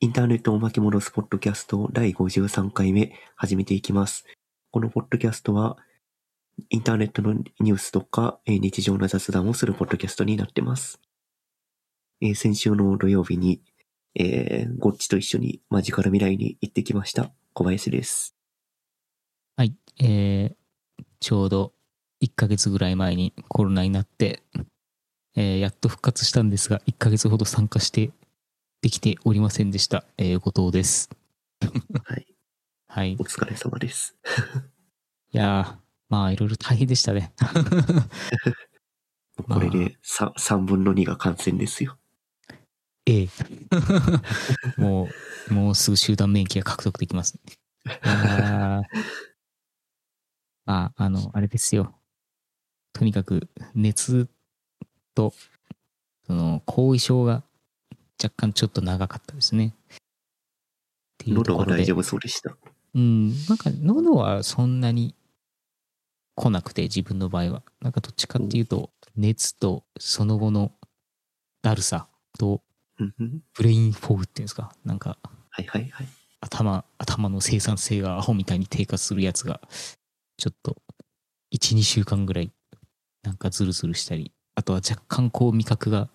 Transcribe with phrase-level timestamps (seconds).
[0.00, 4.26] インターネットを巻き戻すポッドキャスト第53回目始めていきます。
[4.70, 5.76] このポッドキャストは、
[6.70, 11.00] インターネットのニュースとか、日常の雑談をするポッドキャストになってます。
[12.20, 13.60] えー先週の土曜日に、
[14.14, 17.32] えーゴッチと一緒にマジカル未来に行ってきました。
[17.52, 18.36] 小林です。
[19.56, 21.72] はい、えー、ちょうど
[22.22, 24.44] 1ヶ月ぐらい前にコロナになって、
[25.34, 28.12] えーやっと復活したんですが、1ヶ月ほど参加して
[28.80, 30.04] できておりませんでした。
[30.16, 31.10] えー、後藤です。
[32.04, 32.26] はい。
[32.86, 33.12] はい。
[33.14, 34.16] いお疲れ様です。
[35.32, 35.76] やー、
[36.08, 37.32] まあ、いろいろ大変でしたね。
[39.48, 41.98] これで 3, 3分の2が感染ですよ。
[43.04, 43.28] ええ。
[44.80, 45.08] も
[45.50, 47.40] う、もうすぐ集団免疫が獲得できます。
[47.84, 48.82] いやー
[50.66, 51.98] まあ、あの、あれですよ。
[52.92, 54.28] とにかく、熱
[55.14, 55.34] と、
[56.26, 57.42] その、後遺症が
[58.22, 59.74] 若干ちょっと長かったですね。
[59.94, 59.96] っ
[61.18, 61.94] ていうところで喉は大丈。
[61.94, 62.56] 夫そうでした。
[62.94, 65.14] うん、なんか喉はそんなに
[66.34, 67.62] 来なくて、自分の場合は。
[67.80, 70.72] なんかどっちかっていうと、熱とその後の
[71.62, 72.08] だるさ
[72.38, 72.62] と、
[73.54, 74.72] ブレインフォグっていうんですか？
[74.84, 75.18] なんか
[75.50, 76.06] はいはいはい。
[76.40, 79.60] 頭、頭の生産性がアホみたいに低下するやつが、
[80.36, 80.76] ちょっと、
[81.52, 82.52] 1、2週間ぐらい、
[83.24, 86.08] なんかズルズルしたり、あとは若干こう味覚が、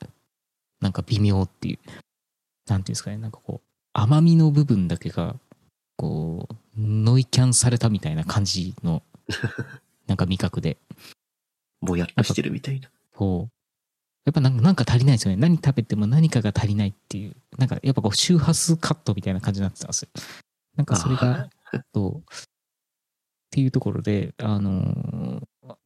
[0.84, 1.80] なんか微妙っていう、
[2.67, 5.38] なんていうんですかね、なんかこう、甘みの部分だけが、
[5.95, 9.02] こう、ノイキャンされたみたいな感じの、
[10.08, 10.78] なんか味覚で、
[11.81, 12.92] ぼやっとしてるみたいな。
[13.16, 13.53] こう、
[14.25, 15.38] やっぱなんかなんか足りないですよね。
[15.38, 20.09] 何食べても何かが足りないっていう、なんかやっぱこう周波数カットみたいな感じになってたんですよ。
[20.75, 21.50] なんかそれが、
[21.94, 22.34] と、っ
[23.52, 25.78] ていうところで、あのー、味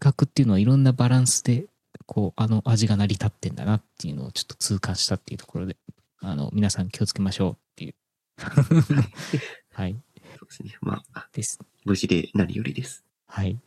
[0.00, 1.66] 覚っていうのはいろんなバランスで、
[2.08, 5.76] こう、あの味が成り立ってんだなっていうのをちょっと痛感したっていうところで、
[6.20, 7.94] あの、皆さん気をつけましょうっていう。
[9.74, 9.92] はい。
[10.38, 10.76] そうですね。
[10.80, 11.58] まあ、です。
[11.84, 13.04] 無事で何よりです。
[13.26, 13.60] はい。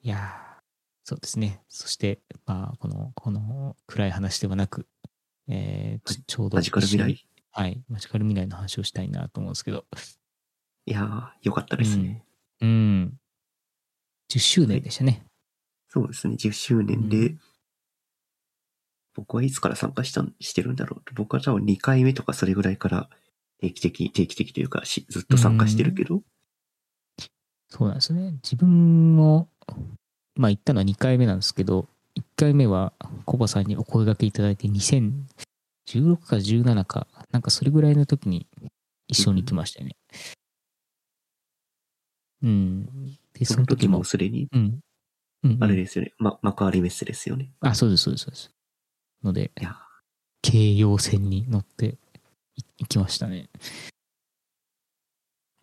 [0.00, 0.62] いやー
[1.02, 1.60] そうですね。
[1.68, 4.86] そして、まあ、この、この暗い話ではなく、
[5.48, 7.26] えーちちょうどマジカル未来。
[7.50, 7.82] はい。
[7.88, 9.86] マジカル未来の話をしたいなと思うんですけど、
[10.86, 12.24] いやー、よかったですね。
[12.60, 13.18] うん。
[14.30, 15.27] 10周年でしたね。
[15.88, 16.34] そうですね。
[16.34, 17.38] 10周年で、う
[19.14, 21.14] 僕はいつから参加したんしてるんだろう。
[21.14, 23.08] 僕は多分2回目とかそれぐらいから
[23.60, 26.22] 定期的、定期的というかしずっと参加してるけど、
[27.68, 28.32] そうなんですね。
[28.44, 29.48] 自分も、
[30.36, 32.92] まあ行ったのは2回目なんですけど、1回目は
[33.24, 38.46] コバさんにお声掛けいただいて2016か17か、なんかそれぐらいの時に
[39.08, 39.96] 一緒に行きましたよね。
[42.42, 42.86] うん。
[43.32, 44.80] で、その時もその時も、すでに、うん。
[45.44, 46.12] うんうんあれですよね。
[46.18, 47.52] ま、幕張メッセですよね。
[47.60, 48.50] あ、そうです、そうです、そうです。
[49.22, 49.76] ので、いや
[50.42, 51.98] 京葉線に乗って
[52.56, 53.48] い行きましたね。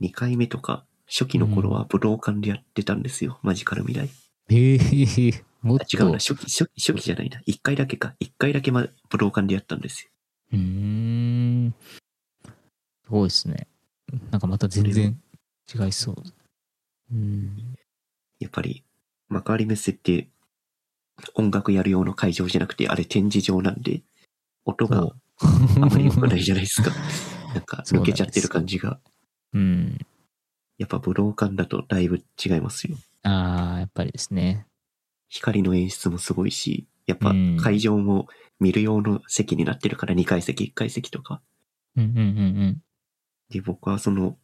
[0.01, 3.39] 2回目とか、初期の頃は武道館でやってたんですよ。
[3.43, 4.09] マジカル未来。
[4.49, 5.85] へえ、もっと。
[5.85, 7.39] あ違うな、初期、初期、初期じゃないな。
[7.47, 8.15] 1回だけか。
[8.19, 10.09] 1回だけ、ま、武道館でやったんですよ。
[10.53, 11.75] うーん。
[13.03, 13.67] すごいですね。
[14.31, 15.19] なんかまた全然
[15.73, 16.15] 違いそう。
[17.13, 17.75] うん。
[18.39, 18.83] やっぱり、
[19.29, 20.29] 幕張メッセって、
[21.33, 24.03] 音楽やる用の会場じゃなくて、あれ展示場なんで、
[24.65, 26.91] 音があまり良くないじゃないですか。
[27.53, 28.99] なんか、抜けちゃってる感じが。
[29.53, 29.97] うん。
[30.77, 32.97] やっぱ武道館だとだいぶ違いますよ。
[33.23, 34.65] ああ、やっぱりですね。
[35.29, 38.27] 光の演出もすごいし、やっぱうん会場も
[38.59, 41.41] 見る用の席になってるから2階席、1階席とか。
[41.95, 42.21] うんうんうんう
[42.67, 42.81] ん。
[43.49, 44.37] で、僕はその、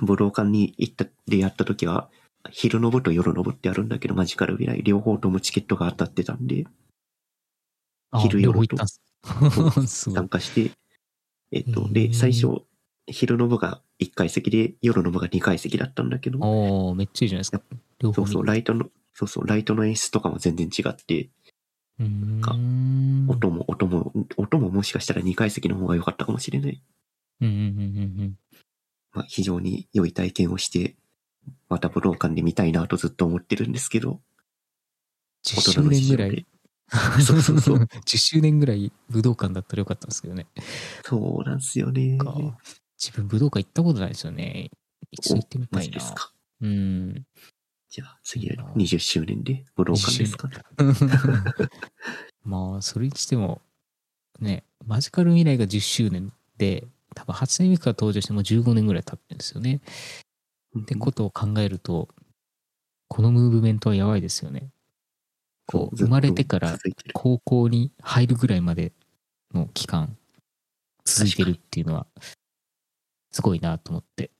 [0.00, 2.10] 武道館に行った、でやった時は、
[2.50, 6.66] 昼の部と夜の部ってあるんだけど、マジカル未来、両方ともチケットが当たってたんで、
[8.10, 8.76] あ昼夜と。
[9.86, 10.28] 参。
[10.28, 10.72] 加して、
[11.50, 12.62] えっと、で、最初、
[13.06, 17.60] 昼の部が1階席で、夜の部が2階席だったんだけど、おー、めっちゃいいじゃないですか。
[18.14, 21.30] そうそう、ライトの、そうそう、ライトの演出とかも全然違って、
[22.40, 23.26] かん。
[23.28, 26.82] 音も、音も、音ももしかしたら2階席の方が良かったかもしれない。
[27.40, 27.62] うんうんうんう
[28.24, 28.38] ん。
[29.12, 30.96] まあ、非常に良い体験をして、
[31.68, 34.20] また武道館で見たいなとずっと思ってるんですけど、
[35.44, 36.46] 10周年ぐらい？
[37.24, 37.76] そうそうそう。
[38.06, 40.46] 10周年ぐらい武道館だったらよかったんですけどね。
[41.04, 42.16] そうなんですよね。
[42.18, 42.34] か
[42.98, 44.70] 自分武道館行ったことないですよね。
[45.10, 46.12] 一度行ってみたいなです。
[46.14, 46.32] か。
[46.60, 47.26] うん。
[47.88, 50.50] じゃあ次いいな20周年で武道館ですか。
[52.44, 53.62] まあ、それにしても、
[54.40, 59.80] ね、マジカル未来が10周年で、多分初音ミクが登場してもう15年ぐらい経ってるんですよね。
[60.76, 62.08] ってことを考えると、
[63.08, 64.70] このムーブメントはやばいですよね。
[65.66, 66.76] こう、生まれてから
[67.14, 68.92] 高校に入るぐらいまで
[69.54, 70.16] の期間、
[71.04, 72.06] 続いてるっていうのは、
[73.32, 74.30] すごいなと思って。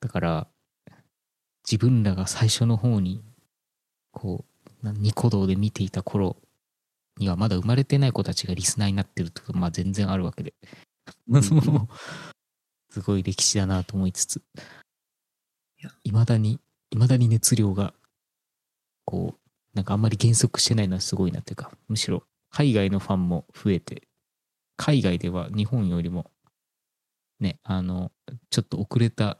[0.00, 0.48] だから、
[1.64, 3.22] 自分らが最初の方に、
[4.12, 4.44] こ
[4.82, 6.36] う、なニコ動で見ていた頃
[7.16, 10.54] にはまだ生まれてない子たちがリスナーになってるってことまあ全然あるわけで。
[11.30, 11.42] ん
[12.90, 14.42] すごい歴史だなと思いつつ
[16.04, 16.60] い、まだに、
[16.90, 17.94] いまだに熱量が、
[19.04, 24.08] こう、なんかあんまり減速してないのはすごいなっていうか、むしろ海外のファンも増えて、
[24.76, 26.30] 海外では日本よりも、
[27.40, 28.12] ね、あの、
[28.50, 29.38] ちょっと遅れた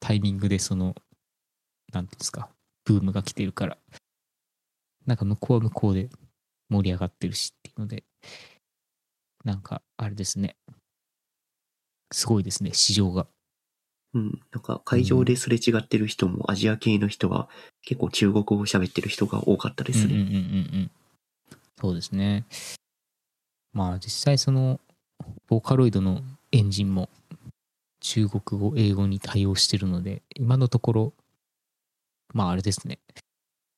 [0.00, 0.94] タイミングでその、
[1.92, 2.50] なんていうんですか、
[2.84, 3.78] ブームが来てるから、
[5.06, 6.10] なんか向こうは向こうで
[6.68, 8.04] 盛り上がってるしっていうので、
[9.44, 10.56] なんかあれですね、
[12.12, 13.26] すごいですね、市場が。
[14.14, 14.40] うん。
[14.52, 17.48] なんか会場ですれ違ってる人もアジア系の人は
[17.82, 20.06] 結構中国語喋ってる人が多かったですね。
[20.06, 20.38] うんうんうんうんう
[20.84, 20.90] ん。
[21.80, 22.44] そうですね。
[23.72, 24.80] まあ実際その、
[25.48, 26.22] ボーカロイドの
[26.52, 27.08] エンジンも
[28.00, 31.12] 中国語、英語に対応してるので、今のところ、
[32.32, 32.98] まああれですね。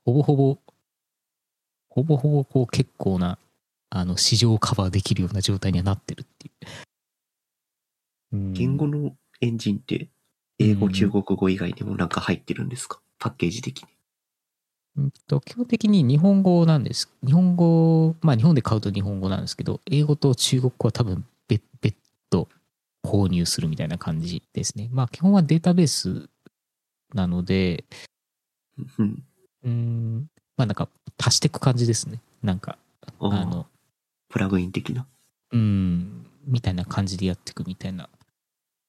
[0.04, 0.58] ほぼほぼ、
[1.90, 3.38] ほぼほぼこう結構な、
[3.90, 6.66] あの、市場をカバーできるような状態にはなってるっていう。
[8.32, 10.08] うん言語のエンジンって
[10.58, 13.00] 英語、うん中国語以外にもなんか入ってるんですか？
[13.18, 13.88] パッケージ的に。
[14.96, 17.08] うんと基本的に日本語なんです。
[17.24, 21.96] 日本語、まあ日本で買うと日本語なんですけど、英語と中国語は多分別別
[22.30, 22.48] 途
[23.04, 24.88] 購入するみたいな感じですね。
[24.92, 26.28] まあ基本はデータベース
[27.14, 27.84] なので、
[28.98, 29.22] うん。
[29.64, 32.20] うーん、まあなんか足していく感じですね。
[32.42, 32.76] なんか、
[33.20, 33.66] あの、
[34.28, 35.06] プラグイン的な？
[35.52, 38.08] うん、みたいな感じでやっていくみたいな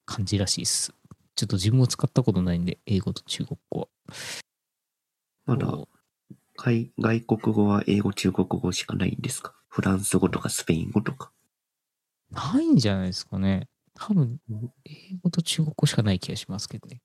[0.05, 0.93] 感じらしいです。
[1.39, 3.87] ちょっと自分も使ったことないんで、英語と中国語は。
[5.45, 5.87] まだこ
[6.57, 9.55] 外外国語は英語、中国語しかないんですか？
[9.69, 11.31] フランス語とかスペイン語とか。
[12.31, 13.67] うないんじゃないですかね。
[13.95, 17.01] 多分うん、英語と中国語しかない気がしますけどね。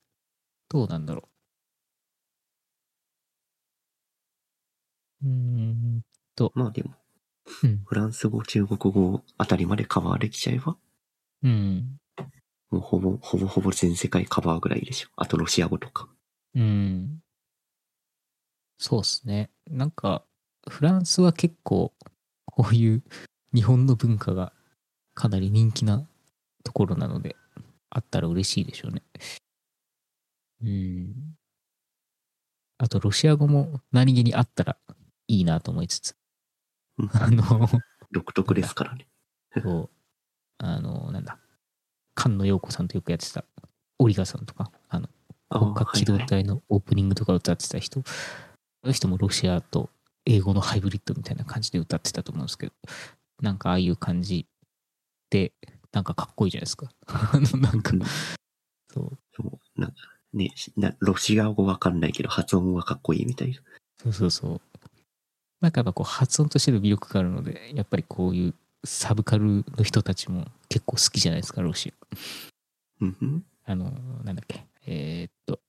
[0.69, 1.28] どうなんだろ
[5.22, 5.26] う。
[5.26, 6.02] うーん
[6.37, 6.94] と、まあでも、
[7.64, 7.82] うん。
[7.84, 10.76] フランス語、中国語あたりまでカバーできちゃえば、
[11.42, 11.98] うん。
[12.75, 15.09] もうほぼ、ほぼほぼ全世界カバーぐらいでしょ。
[15.17, 16.09] あとロシア語とか。
[16.56, 17.21] うん。
[18.79, 19.50] そうっすね。
[19.71, 20.25] なんか、
[20.69, 21.93] フランスは結構、
[22.47, 23.03] こういう
[23.55, 24.53] 日本の文化が
[25.15, 26.05] かなり人気な
[26.65, 27.37] ところなので、
[27.91, 29.05] あったら嬉しいでしょうね。
[30.61, 31.37] うん。
[32.79, 34.76] あと、ロシア語も何気にあったら
[35.29, 36.17] いいなと思いつつ、
[36.99, 37.69] うんあの、
[38.11, 39.06] 独特ですからね。
[39.62, 39.91] そう、
[40.59, 41.38] あの、なんだ、
[42.16, 43.44] 菅野陽子さんとよくやってた、
[43.99, 45.08] オリガさんとか、あの、
[45.49, 48.02] ああ広角機動はいはい隊のオープニングとか歌ってた人、
[48.82, 49.90] あの人もロシアと
[50.26, 52.72] 英語のハイブリッドみたいな感じで歌ってたと思うんですけど、
[53.43, 54.46] なんかああいう感じ
[55.31, 55.52] で、
[55.93, 56.90] なんかかっこいいじゃないですか。
[57.06, 58.00] あの、なんかうん、
[58.93, 59.96] そう、そう、なんか
[60.32, 63.61] ね、なロシア語わかんないけど発音はかっこいいみたいな。
[64.02, 64.61] そうそうそう。
[65.61, 71.92] なんかやっぱこう発音としての魅力があるので、やっぱりこういうサブカルの人たちも結構好きじゃないですか、ロシ
[73.00, 73.06] ア。
[73.66, 73.90] あの、
[74.25, 75.60] なんだっけ、えーっと、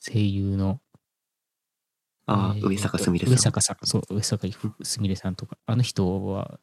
[0.00, 0.80] 声優の、
[2.26, 3.34] ああ、えー上坂すみれさん。
[3.34, 4.48] 上坂さん、そう、上坂
[4.82, 6.58] すみれさんとか、あの人は、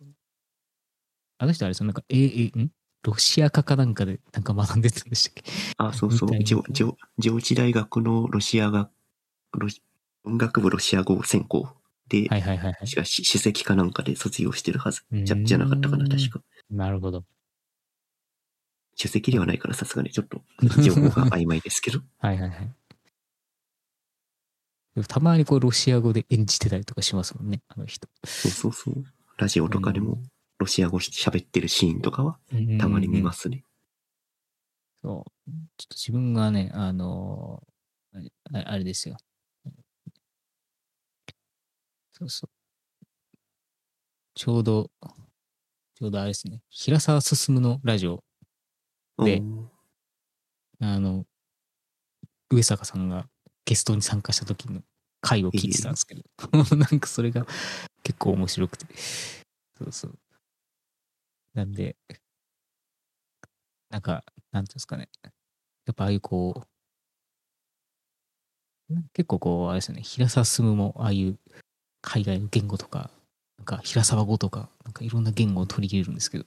[1.38, 2.72] あの人あれですよ、なんか、えー、えん？
[3.04, 5.52] ロシア科かなんかで、なんか学んでたんでしたっけ？
[5.78, 6.30] あそうそう。
[6.30, 8.90] 上上上智大学のロシア学、
[9.58, 9.82] ロシ
[10.24, 11.68] 文学部ロシア語専攻
[12.08, 12.74] で、はいはいはいはい。
[12.74, 15.04] 確かし史跡かなんかで卒業してるはず。
[15.12, 16.42] うんじゃ、じゃなかったかな、確か。
[16.70, 17.26] なるほど。
[18.98, 20.44] 首席ではないからさすがにちょっと
[20.82, 22.02] 情報が曖昧ですけど。
[22.20, 22.74] はいはいはい。
[25.08, 28.08] たまにこう、ロシア語で演じてたりとかしますもんね、あの人。
[28.24, 29.04] そうそうそう。
[29.38, 30.22] ラジオとかでも
[30.60, 33.64] ロシア語喋ってるシーンとかはうんたまに見ますね。
[35.02, 35.52] そう。
[35.78, 37.64] ちょっと自分がね、あの
[38.54, 39.18] あれですよ。
[42.24, 42.50] そうそう。
[44.36, 44.90] ちょうど、
[45.96, 46.62] ちょうどあれですね。
[46.70, 48.24] 平沢進のラジオ、
[49.24, 49.42] で
[50.80, 51.26] あの、
[52.50, 53.28] 上坂さんが
[53.66, 54.82] ゲストに参加した時の
[55.22, 56.24] 回を聞いてたんですけど、
[56.78, 57.46] なんかそれが
[58.04, 58.86] 結構面白くて。
[59.78, 60.20] そうそう。
[61.54, 61.98] なんで、
[63.90, 65.10] なんか、なんていうんですかね。
[65.86, 66.68] やっぱああいうこう、
[69.14, 71.40] 結構こう、あれですよね、平沢進もああいう
[72.04, 73.10] 海外の言語とか、
[73.58, 76.46] なんか平沢語とか、なんかいろんな言語を取り入れるんですけど、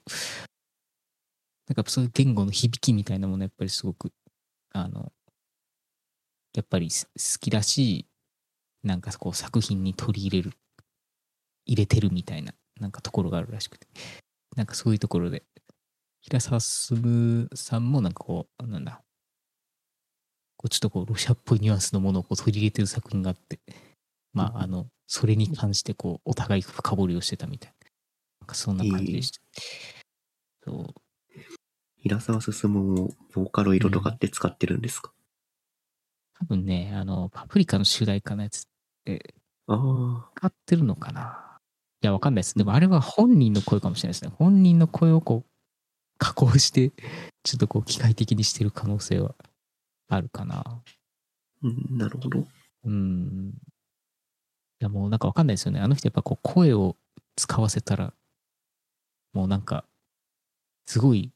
[1.68, 4.12] なんかそういう言語の響きみたいなものやっぱりすごく、
[4.72, 5.12] あの、
[6.54, 7.06] やっぱり好
[7.40, 8.06] きだし、
[8.84, 10.56] なんかこう作品に取り入れる、
[11.64, 13.88] 入れてるみたいな、なんかところがあるらしくて、
[14.56, 15.42] なんかそういうところで、
[16.20, 19.02] 平沢進さんもなんかこう、なんだ、
[20.58, 23.60] こうちょっとこう、ロシアっぽいニュアンスのものをこう取り入れてる作品があって、
[24.36, 27.88] まあ、あの、それに関してこう、お互い深掘りをしてたみたいな。
[28.42, 29.40] なんかそんな感じでした。
[30.64, 30.94] そう。
[32.02, 35.10] 平沢進もボーカロイドとかって使ってるんですか、
[36.38, 38.64] 多分ね、あの、パプリカの主題歌のやつっ
[39.06, 39.34] て
[39.68, 41.58] あ使ってるのかな
[42.02, 42.54] いや、わかんないです。
[42.56, 44.32] でもあれは本人の声かもしれないですね。
[44.36, 45.50] 本人の声をこう、
[46.18, 46.90] 加工して、
[47.42, 49.34] ちょっとこう、機械的にしてる可能性は
[50.08, 50.62] あるかな。
[50.66, 50.82] あ、
[51.62, 52.46] うん、なるほど。
[52.84, 53.54] うん。
[54.80, 55.80] いや、もうなんかわかんないですよね。
[55.80, 56.96] あの人やっぱこう、声を
[57.36, 58.12] 使わせたら、
[59.32, 59.84] もうなんか、
[60.86, 61.28] すごい、や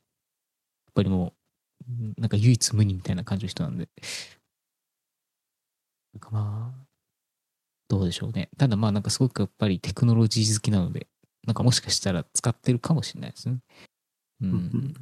[0.91, 1.35] っぱりも
[1.89, 3.89] う、うんなんか唯一無二みたいな感じの人なんで。
[6.13, 6.87] なんかまあ、
[7.89, 8.51] どうでしょうね。
[8.59, 11.09] ただまあなんかすごくやっぱりテクノロジー好きなので、
[11.47, 13.59] なんかもしかしたら使ってるかもしれないですね。
[14.43, 14.95] ううんん。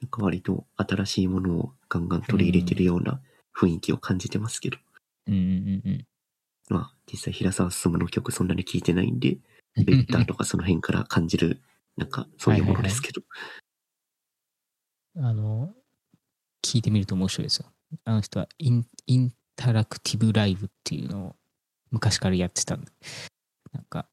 [0.00, 3.20] なんか割と新しいものをガンガン取り入れてるような
[3.56, 4.78] 雰囲気を感じてますけど。
[5.26, 5.40] うんうん
[5.84, 6.06] うん
[6.72, 9.38] まあ、実際平沢進の曲そんなに聴いてないんで、
[9.76, 9.84] うん。
[9.84, 11.60] ベッターとかその辺から感じる、
[11.96, 13.22] なんかそういうものですけど。
[15.16, 15.74] あの、
[16.64, 17.70] 聞いてみると面白いですよ。
[18.04, 21.36] あの人はインインタラクティブライブっていうのを
[21.90, 22.90] 昔からやってたんで、
[23.72, 24.08] なんか、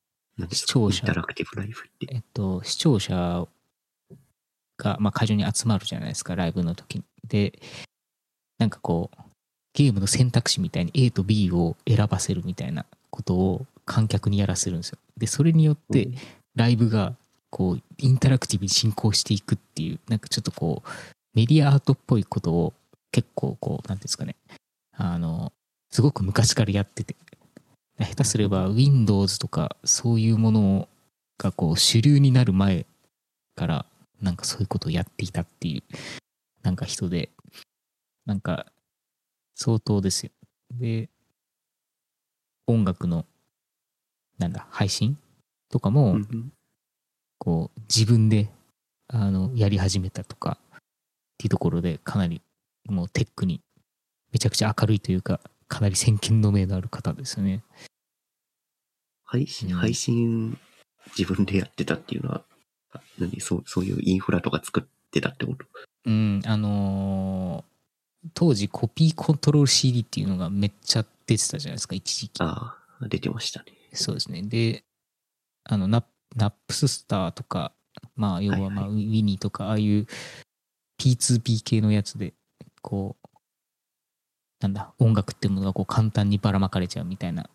[0.51, 2.07] 視聴者インタラクティブライフって。
[2.13, 3.47] えっと、視聴者
[4.77, 7.05] が、まあ、会場に集まるじゃないですか、ライブの時に。
[7.23, 7.61] で、
[8.57, 9.28] なんかこう、
[9.79, 14.97] ゲームの選択肢みたいに A と B を選ばせるみたいなことを観客にやらせるんですよ。
[15.17, 16.09] で、それによって、
[16.53, 17.15] ライブが
[17.49, 20.89] こうインタラクティブに進行していくっていうなんかちょっとこう
[21.33, 22.73] メディアアートっぽいことを
[23.13, 24.35] 結構こうなんていうんですかね。
[24.97, 25.53] あの
[25.91, 27.15] すごく昔からやってて。
[27.99, 30.89] 下手すれば Windows とかそういうもの
[31.37, 32.85] がこう主流になる前
[33.55, 33.85] から
[34.21, 35.83] なんかそういうことをやっていたっていう
[36.63, 37.29] なんか人で。
[38.25, 38.67] なんか
[39.61, 40.31] 相当ですよ。
[40.71, 41.09] で
[42.65, 43.25] 音楽の
[44.37, 45.17] なんだ配信
[45.69, 46.53] とかも、うんうん。
[47.39, 48.49] こう自分で
[49.09, 50.79] あのやり始めたとかっ
[51.37, 52.41] ていうところでかなり
[52.87, 53.59] もうテックに
[54.31, 57.61] めちゃくちゃ明るいというかかなり先見の明のある方ですよね。
[59.25, 59.75] 配信、うん。
[59.75, 60.57] 配信
[61.17, 62.43] 自分でやってたっていうのは、
[62.93, 63.41] あ何？
[63.41, 65.65] そう、そういうインフラとか作ってたってこと？
[66.05, 67.68] うんあのー
[68.33, 72.41] 当時コピーコントロール CD っていうのがめっちゃ出てたじゃないですか一時期。
[72.41, 73.73] ああ、出てましたね。
[73.93, 74.41] そうですね。
[74.43, 74.83] で
[75.63, 76.03] あのナッ
[76.35, 77.71] ナップススターとか
[78.15, 80.07] まあ要はまあ、はウィニーとかああいう
[80.99, 82.33] P2P 系のやつで
[82.81, 83.27] こう
[84.59, 87.49] なんだ音楽っていうものがこう簡単にばらまかれちゃうみたいな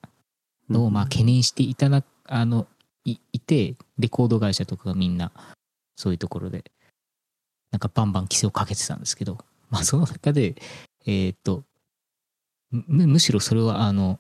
[0.71, 2.66] のをまあ懸念していたなあの
[3.04, 5.30] いいてレコード会社とかがみんな
[5.97, 6.64] そういうところで
[7.71, 9.38] なんかバンバン規制をかけてたんですけど
[9.71, 10.54] まあその中で
[11.06, 11.64] えーっと
[12.71, 14.18] むむしろそれはあの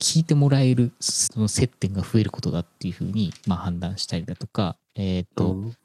[0.00, 5.76] 聞いてもらえるその接点が増えることだっていうふうにまあ判断したりだとかえーっと、うん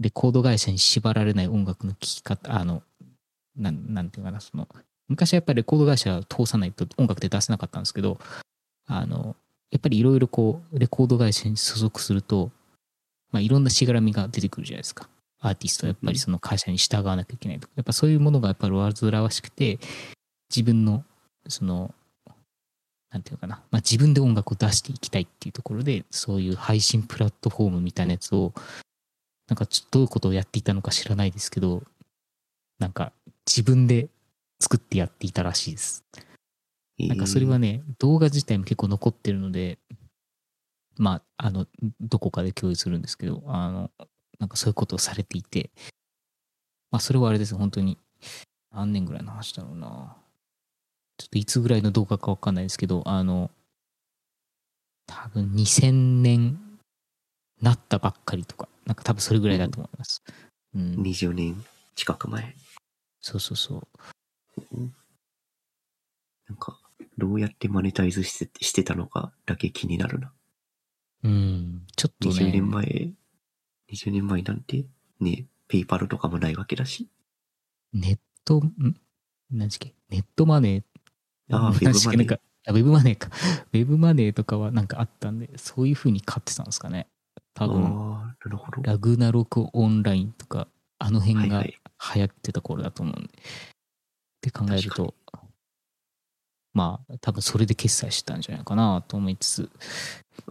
[0.00, 2.82] レコード会社に縛られない音楽の聴き方、あの、
[3.54, 4.66] なんなんていうかな、その、
[5.08, 8.18] 昔はやっぱりレコード会社を通さないと音楽って出せなかったんですけど、
[8.86, 9.36] あの、
[9.70, 12.50] やっぱりいろいろこう、レコード会社に所属すると、
[13.30, 15.06] まあいろんなしがらみが出てくるじゃないですか。
[15.40, 19.78] アーティストはやっぱりその会社に従わなきゃいけないとか、やっぱそういうものがやっぱり煩わしくて、
[20.54, 21.04] 自分の、
[21.48, 21.94] その、
[23.10, 28.52] なんていうのかな、まあ自分で音楽を出していきたいっていうところで、そういう配信プラットフォームみたいなやつを、
[29.48, 31.82] なんかちょっとどういうことをやっていたのか知らないですけど、
[32.78, 33.12] なんか
[33.46, 34.08] 自分で
[34.60, 36.04] 作ってやっていたらしいです。
[36.98, 39.78] なんかそれはね、動画自体も結構残ってるので、
[40.98, 41.66] まあ、あの、
[42.00, 43.90] どこかで共有するんですけど、あの、
[44.40, 45.70] なんかそういうことをされていて、
[46.90, 47.98] まあそれはあれです本当に、
[48.72, 50.16] 何年ぐらいの話だろうな。
[51.18, 53.50] ちょっといつぐらいの動画かわかんないですけど、あの、
[55.06, 56.58] 多分2000年
[57.60, 60.22] なったばっかりとか、なんか多分それぐらいだと思います。
[60.74, 60.94] うん。
[61.02, 61.62] 20年
[61.94, 62.56] 近く前。
[63.20, 64.76] そうそうそう。
[66.48, 66.78] なんか、
[67.18, 70.32] どうやってマネタイズしてしてたのかだけ気になるな。
[71.24, 71.86] うん。
[71.96, 72.34] ちょっとね。
[72.34, 73.10] 20年前、
[73.92, 74.84] 20年前なんて、
[75.20, 77.08] ね、ペイパルとかもないわけだし。
[77.92, 78.96] ネット、ん？
[79.50, 79.94] 何時っけ？
[80.08, 81.54] ネットマネー。
[81.56, 83.28] ああウェブマネー なんかあウェブマネーか。
[83.72, 87.08] ウェブマネーとかはなんかあったんで、そういう風に買ってたんですかね。
[87.54, 88.82] 多分、なるほど。
[88.82, 90.68] ラグナロクオンラインとか、
[90.98, 91.80] あの辺がはいはい
[92.16, 93.28] 流行ってた頃だと思うんで。
[93.28, 93.32] っ
[94.40, 95.14] て考えると、
[96.72, 99.70] まあ、多分それで決済してたんじゃないかなと思いつつ、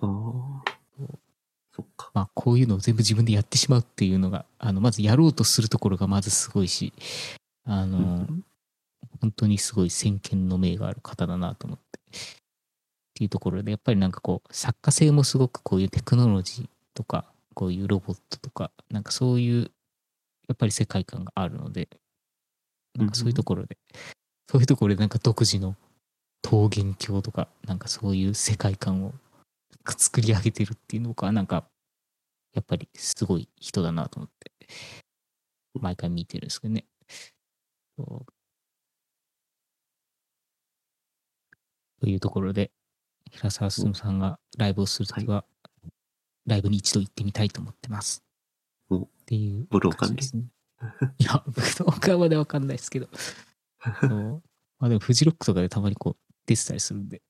[0.01, 0.63] ああ。
[2.13, 6.93] まあ、こういうのを全部自分でやってしまうっていうのが、あの、まずやろうとするところがまずすごいし、
[7.65, 8.43] あの、うん。
[9.21, 11.99] 本当にすごい先見の明がある方だなと思って。
[11.99, 12.11] っ
[13.15, 19.71] ていうところで、やっぱりなんかこう、作家性もすごくこういうテクノロジーとか、こういうロボットとか、なんかそういう、
[20.47, 21.89] やっぱり世界観があるので、
[22.95, 23.77] なんかそういうところで、
[24.49, 25.75] そういうところでなんか独自の
[26.49, 29.13] 桃源郷とか、なんかそういう世界観を
[29.85, 31.67] 作り上げてるっていうのが、なんか、
[32.53, 34.51] やっぱりすごい人だなと思って、
[35.79, 36.85] 毎回見てるんですけどね。
[41.99, 42.71] というところで、
[43.31, 45.45] 平沢進さんがライブをするときは、
[46.45, 48.23] ライブに一度行ってみたいと思ってます。
[48.89, 50.21] おっていう感じで？
[50.23, 50.45] すね。
[51.19, 53.07] いや、武道館までわかんないですけど。
[53.81, 54.41] ま
[54.79, 56.17] あでもフジロックとかでたまにこう
[56.47, 57.21] 出てたりするんで、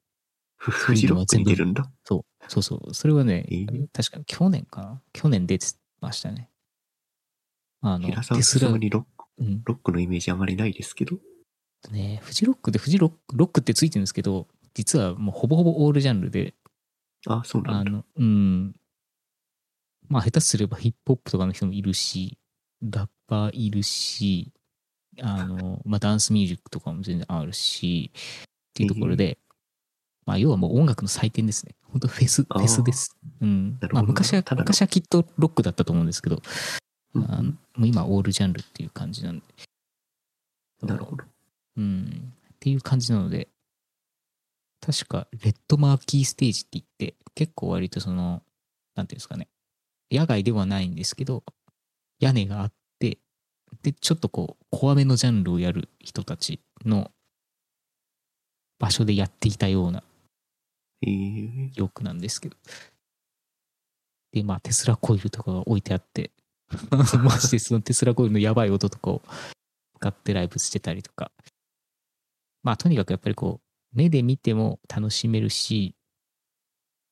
[0.60, 1.89] フフジロックに出るんだ？
[2.04, 2.94] そうそうそう。
[2.94, 5.01] それはね、えー確かに去年かな？
[5.13, 5.66] 去年出て
[6.01, 6.50] ましたね。
[7.82, 9.62] あの、平沢テスラ、進にロックうん。
[9.63, 11.18] ロックのイメージあまりないですけど。
[11.92, 16.54] ね、フジロックで、フジロック、ロックってついてるんですけど、実はもうほぼほぼオールジャンルで、
[17.25, 17.92] あ、そうなんだ。
[17.92, 18.75] あの、うん。
[20.10, 22.38] まあ、下手すればヒップホップとかの人もいるし、
[22.82, 24.51] ラッパーいるし、
[25.22, 28.18] あの、まあ、ダンスミュージックとかも全然あるし、っ
[28.74, 29.38] ていうところで、
[30.29, 31.74] まあ、要はもう音楽の祭典ですね。
[31.91, 33.17] 本当フェス、フェスです。
[33.41, 33.79] うん。
[33.91, 36.39] まあ、昔は、昔はきっとロックだったと思うんですけど、
[37.15, 39.43] うんあのもう今オールジャンルっていう感じなんで。
[40.83, 41.24] なるほど。
[41.77, 42.31] うん。
[42.53, 43.48] っていう感じなので、
[44.86, 48.43] 確か、レッドマーキーステージって言って、結構割とその、
[48.93, 49.48] なんていうんですかね、
[50.12, 51.43] 野外ではないんですけど、
[52.19, 53.17] 屋根があって、
[53.81, 57.09] で、ちょっとこう、怖めのジャンルをやる人たちの
[58.77, 60.03] 場所でやっていたような
[61.01, 62.58] えー、記憶なんですけど。
[64.32, 66.32] で、まあ、テスラコイルとかが置いてあって、
[67.24, 69.22] マジでそのテスラコイルのやばい音とかを
[69.98, 71.31] 使ってライブしてたりとか。
[72.64, 75.96] まあ、とにかくやっぱりこう、目で見ても楽しめるし、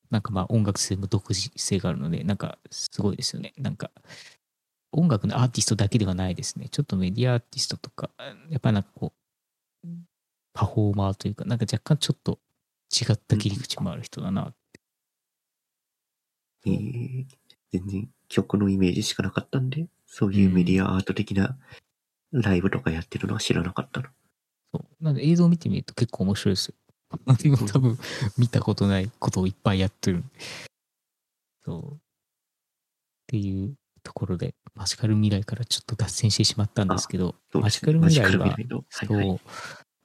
[0.09, 3.53] なんかまあ音楽性も独自性があるので、なんかすごいですよね。
[3.57, 3.91] なんか、
[4.91, 6.69] 音楽のアーティストだけではないですね。
[6.69, 8.09] ちょっとメディアアーティストとか、
[8.49, 9.13] やっぱなんかこ
[9.83, 9.87] う、
[10.53, 12.39] パフォーマーというか、なんか若干ちょっと
[12.91, 14.53] 違った切り口もある人だな
[16.65, 17.25] えー、
[17.71, 21.57] 全然曲のイメージしかなかったんで、そういうメディアアート的な
[22.31, 24.07] ライブとかやってるのは知らなかったの。
[24.73, 25.03] そう。
[25.03, 26.75] なんで映像を見てみると結構面白いですよ。
[27.43, 27.97] 今多分
[28.37, 30.23] 見たことないことをいっぱいやってる。
[31.63, 31.93] そう。
[31.93, 31.97] っ
[33.27, 38.45] ていうところで、マジカル未来からちょっと脱線してしまったんですけど、そうマジカル未来は。
[38.47, 38.67] はいはい。
[38.89, 39.39] そう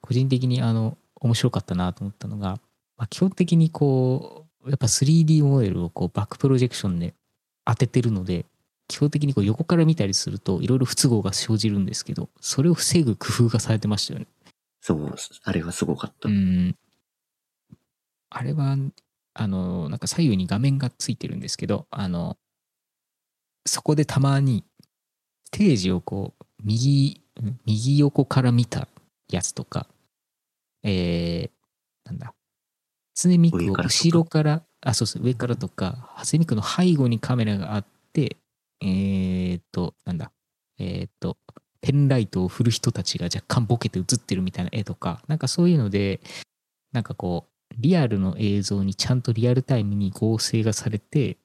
[0.01, 2.59] 個人的にあの面白かったなと思ったのが、
[3.03, 7.13] まあ、基本的にこうやっぱ 3D モデルをこうバックプロジェクションで
[7.65, 8.45] 当ててるので
[8.87, 14.27] 基本的にこう横から見たりするといろいろ不都合が生じるんですけどそれを防ぐ工夫がされてましたよね。
[14.79, 16.29] そう、あれはすごかった。
[16.29, 16.77] うん
[18.29, 18.77] あれは
[19.33, 22.37] あのなんか左右に画面がついてるんですけどあの
[23.65, 24.63] そこでたまに
[25.47, 28.87] ステージをこう右ん右横から見た
[29.29, 29.87] やつとか
[30.83, 32.33] えー、なんだ
[33.15, 38.37] 初音ミクを上からとか後ろからあそうそう上からとか初音ミクの背後にカメラがあって
[38.81, 40.31] えー、っとなんだ
[40.79, 41.37] えー、っと
[41.81, 46.21] ペンライトを振る人たちが若干ボケて映ってるみたいな絵とかなんかそういうので
[46.91, 51.37] なんかこうリアルの映像にちゃんとリアルタイムに合成がされて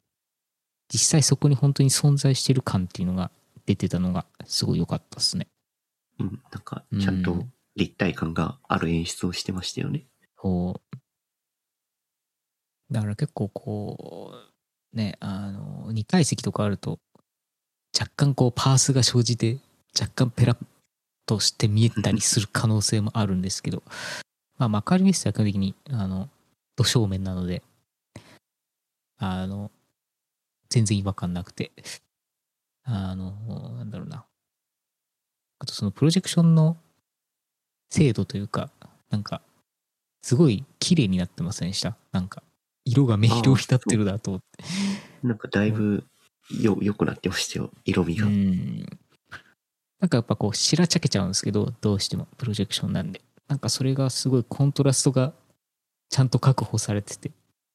[0.88, 3.30] 実際そこに本当に存在してる感っていうのが
[3.66, 5.48] 出てたのがすごい良かったですね。
[6.18, 7.44] うん、なんか、ちゃんと
[7.76, 10.06] 立体感がある演出をしてましたよね。
[10.36, 10.97] こう
[12.90, 14.32] だから結構こ
[14.92, 16.98] うねあの2階席とかあると
[17.98, 19.58] 若干こうパースが生じて
[19.98, 20.58] 若干ペラッ
[21.26, 23.82] として見えたりする可能性もあるんですけど
[24.56, 26.28] まあ幕張メッセは基本的にあの
[26.76, 27.62] 土正面なので
[29.18, 29.70] あの
[30.70, 31.72] 全然違和感なくて
[32.84, 33.32] あの
[33.76, 34.24] なんだろうな。
[35.60, 36.76] あとそのプロジェクションの
[37.90, 38.70] 精度というか
[39.10, 39.42] なんか
[40.22, 41.96] すごい綺麗になってませんでした？
[42.12, 42.42] なんか。
[42.90, 44.64] 色が明瞭になってるなと思って。
[45.26, 46.04] なんかだいぶ
[46.60, 48.26] よ、良くなってましたよ、色味が。
[48.26, 48.86] うん。
[50.00, 53.20] なんかやっぱこう白ちゃけちゃうんですけどどうしてもプロジェクションなんで。
[53.48, 55.32] なんかそれがすごいコントラストが
[56.10, 57.30] ちゃんと確保されてて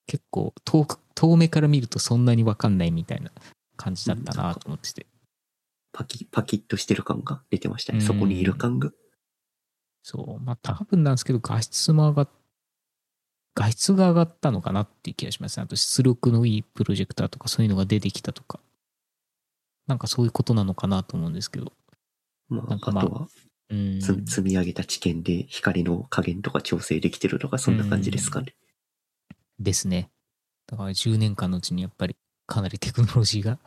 [0.06, 3.32] 結構遠く遠目から見るとそんなに分かんないみたいな
[3.76, 5.06] 感じだったなと思ってて。
[5.91, 7.99] パキ、パキッとしてる感が出てましたね。
[7.99, 8.06] うん。
[8.06, 8.91] そこにいる感が。
[10.02, 10.43] そう。
[10.43, 12.30] まあ多分なんですけど画質も上がっ
[13.56, 15.63] 画質が上がったのかなっていう気がしますね。
[15.63, 18.60] あと出力のいいプロジェクターとかそういうのが出てきたとか。
[19.86, 21.74] なんかそういうことなのかなと思うんですけど。
[22.50, 23.28] まあ、なんかまああとは、
[23.70, 24.00] うん。
[24.00, 28.56] つ積み上げた知見で光の加減とか調整できてるとか、そんな感じですかね。
[29.60, 30.10] ですね。
[30.68, 32.16] だから10年間のうちにやっぱり
[32.48, 33.60] かなりテクノロジーが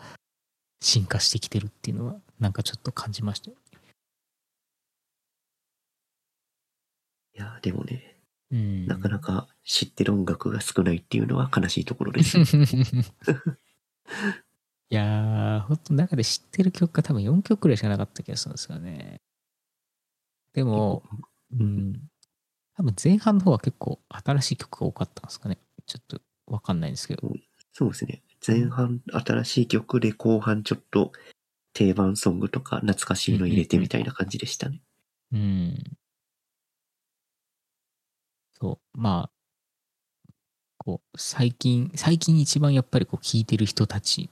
[0.81, 3.57] 進化してきてるっていうのはなんかちょっと感じましたよ。
[7.35, 8.15] いや、でもね、
[8.50, 8.87] うん。
[8.87, 12.38] なかなか知ってる音楽が少ないっていうのは悲しいところです。
[14.88, 19.20] いやー、ほんと中で知ってる曲が多分4曲くらいしかなかった気がするんですよね。
[20.52, 21.02] でも、
[21.52, 22.09] うん。
[22.76, 25.59] 多分前半の方は結構新しい曲が多かったんですかね。
[25.87, 27.32] ちょっとわかんないんですけど。
[27.72, 28.22] そうですね。
[28.46, 31.12] 前半新しい曲で後半ちょっと
[31.72, 34.80] 定番ソングとか懐かしいの入れてみたいな感じでしたね。
[35.32, 35.85] うん。
[38.58, 39.30] そう、まあ、
[40.78, 44.30] こう、最近、最近一番やっぱりこう聴いてる人たち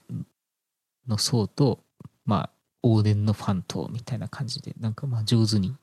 [1.06, 1.84] の層と、
[2.24, 2.50] ま
[2.82, 5.76] あ、往年のファンと、みたいな感じで、なんかまあ上手に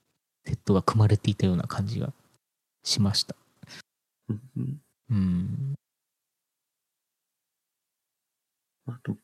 [0.45, 2.13] セットが組まれていたような感じが
[2.83, 3.35] しました。
[4.29, 5.75] うんうんうん。
[8.87, 9.17] あと、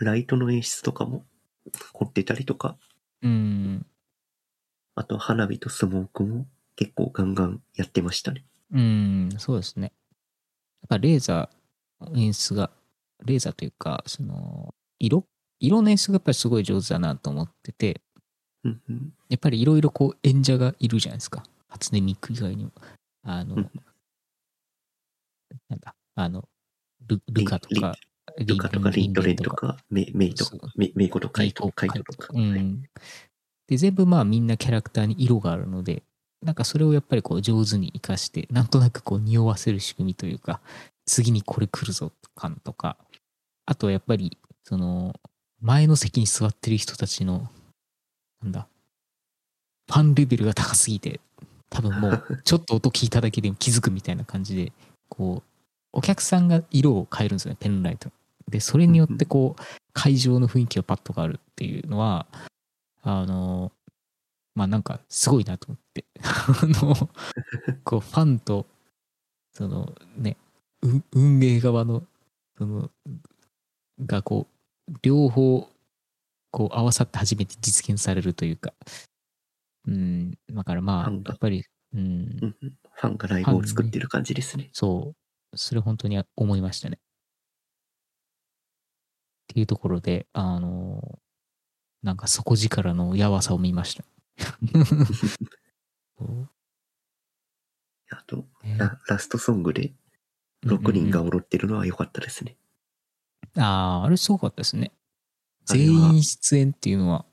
[0.00, 1.24] ライトの演出とかも
[1.92, 2.76] 凝ってたりとか、
[3.22, 3.86] うん。
[4.94, 6.46] あと花火とスモークも
[6.76, 8.44] 結構ガンガンやってましたね。
[8.72, 9.92] うん、そうですね。
[10.82, 12.70] やっぱレーザー演出が、
[13.24, 15.24] レーザーというか、その、色
[15.60, 18.00] 色の演出がやっぱりすごい上手だなと思ってて、
[18.64, 21.44] うんうんやっぱりいろいろこう演者がいるじゃないですか。
[21.68, 22.72] 初音ミク以外にも。
[23.22, 23.70] あの、うん
[25.68, 26.48] なんだ、あの、
[27.06, 27.96] ルルカとか、
[28.38, 32.28] ルカとかリンドレンとか、メメイとか、メメイコとカイトとか。
[32.32, 32.82] うん。
[33.68, 36.02] で、全部まあみんなキャラクターに色があるので、
[36.42, 40.60] なんかそれをやっぱりこう上手に活かして、なんとなくこう匂わせる仕組みというか、
[41.04, 42.96] 次にこれ来るぞ感とか、
[43.66, 45.14] あとはやっぱり、その、
[45.60, 47.48] 前の席に座ってる人たちの、
[48.42, 48.66] なんだ、
[49.88, 51.20] ファンレベルが高すぎて、
[51.68, 54.72] 多分もう、 ちょっと音聞いただけでも気づくみたいな感じで、
[55.08, 55.50] こう、
[55.92, 58.10] お客さんが色を変えるんですよね、ペンライト。
[58.48, 62.26] で、それによってこう、会場の雰囲気がパッと変わるっていうのは、
[63.02, 63.72] あの、
[64.54, 66.04] まあなんかすごいなと思って。
[66.22, 66.94] あの、
[67.84, 68.66] こう、ファンと、
[69.52, 70.36] そのね、
[70.82, 72.04] う運営側の、
[72.58, 72.90] その、
[74.06, 74.46] がこ
[74.88, 75.68] う、両方、
[76.52, 78.74] こう合わさって初めて実現されるというか、
[79.86, 84.70] うん、だからまあ、やっぱり、うん、ファンがライブを作ってる感じですね。
[84.72, 85.14] そ
[85.52, 86.98] う、それ本当に思いましたね。
[86.98, 87.00] っ
[89.52, 91.18] ていうところで、あの、
[92.02, 94.04] なんか底力のやわさを見ました。
[98.10, 99.92] あと、ねララストソングで
[100.64, 102.56] 6人が踊ってるのは良かったですね。
[103.56, 104.92] ああ、あれすごかったですね。
[105.68, 107.24] あれは全員出演っていうのは、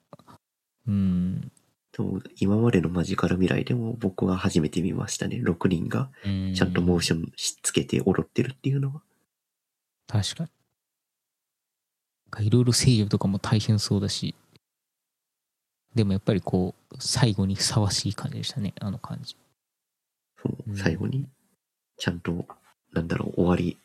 [0.87, 1.51] うん、
[1.91, 5.41] でも今までのマジカル未来でも僕は初めて見ましたね。
[5.43, 9.01] 6人がうんちゃんとモーションしつけて踊ってるっていうのは。
[10.07, 10.49] 確かに。
[12.45, 14.35] いろいろ制御とかも大変そうだし、
[15.97, 19.35] でもやっぱりこう、最後にふさわしい感じでしたね、あの感じ。
[20.41, 21.27] そううん最後に、
[21.97, 22.45] ちゃんと、
[22.93, 23.77] なんだろう、終わり、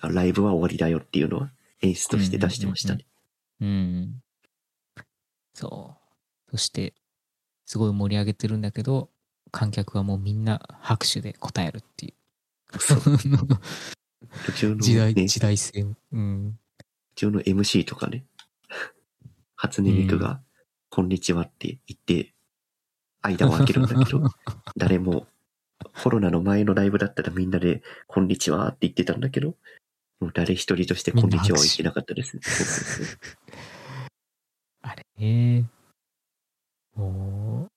[0.00, 1.50] あライブは終わりだよっていうのは
[1.82, 3.04] 演出として出してましたね。
[3.60, 4.22] うん。
[5.52, 5.96] そ
[6.48, 6.50] う。
[6.52, 6.94] そして、
[7.66, 9.10] すごい盛り上げてるんだけど、
[9.50, 12.14] 観客はもうみんな拍手で答えるってい
[12.72, 12.78] う。
[12.80, 12.98] そう
[14.46, 15.94] 途中の、時代、ね、時代性を。
[16.12, 16.58] うん。
[17.14, 18.24] 途中の MC とかね、
[19.54, 20.40] 初音ミクが、
[20.90, 22.32] こんにちはって言って、
[23.22, 24.22] 間を空けるんだけど、
[24.76, 25.26] 誰も、
[26.02, 29.56] コロナの前のライブだったらみんなで、こんにちはって言ってたんだけど、
[30.20, 32.42] もう誰一人としてこんにちはは言ってなかったですね。
[34.82, 35.06] あれ？
[35.18, 35.70] ね。
[36.94, 37.68] も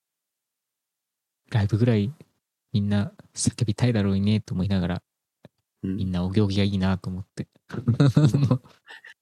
[1.49, 2.13] う、ライブぐらい
[2.71, 5.03] みんな叫びたいだろうねと思いながら、
[5.83, 7.47] うんみんなお行儀がいいなと思って。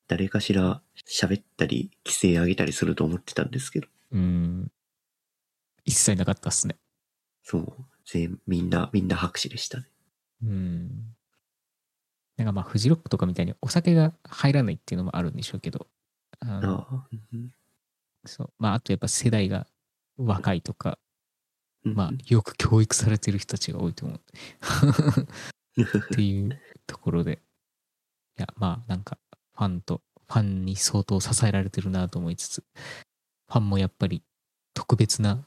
[0.09, 4.71] 誰かしら喋ったり、規制上げたりすると思ってたんですけど、うん。
[5.85, 6.77] 一切なかったっすね。
[7.43, 7.73] そう、
[8.05, 9.85] 全みんな、みんな拍手でしたね。
[10.43, 11.15] うん。
[12.37, 15.85] なんかまあ、フジロックとかみたいにお酒が入らないっていうのもあるんでしょうけど、
[16.39, 17.53] あのああ、うん
[18.25, 18.53] そう。
[18.57, 19.67] まあ、あとやっぱ世代が
[20.17, 20.97] 若いとか、
[21.85, 24.19] うんまあ、よく教育されてる人たちが多いと思う。
[25.81, 27.43] っていうところで、
[28.39, 29.19] いや、まあ、なんか、
[29.59, 32.63] ファンと、ファンに相当支えられてるなと思いつつ、
[33.49, 34.23] ファンもやっぱり
[34.73, 35.43] 特別な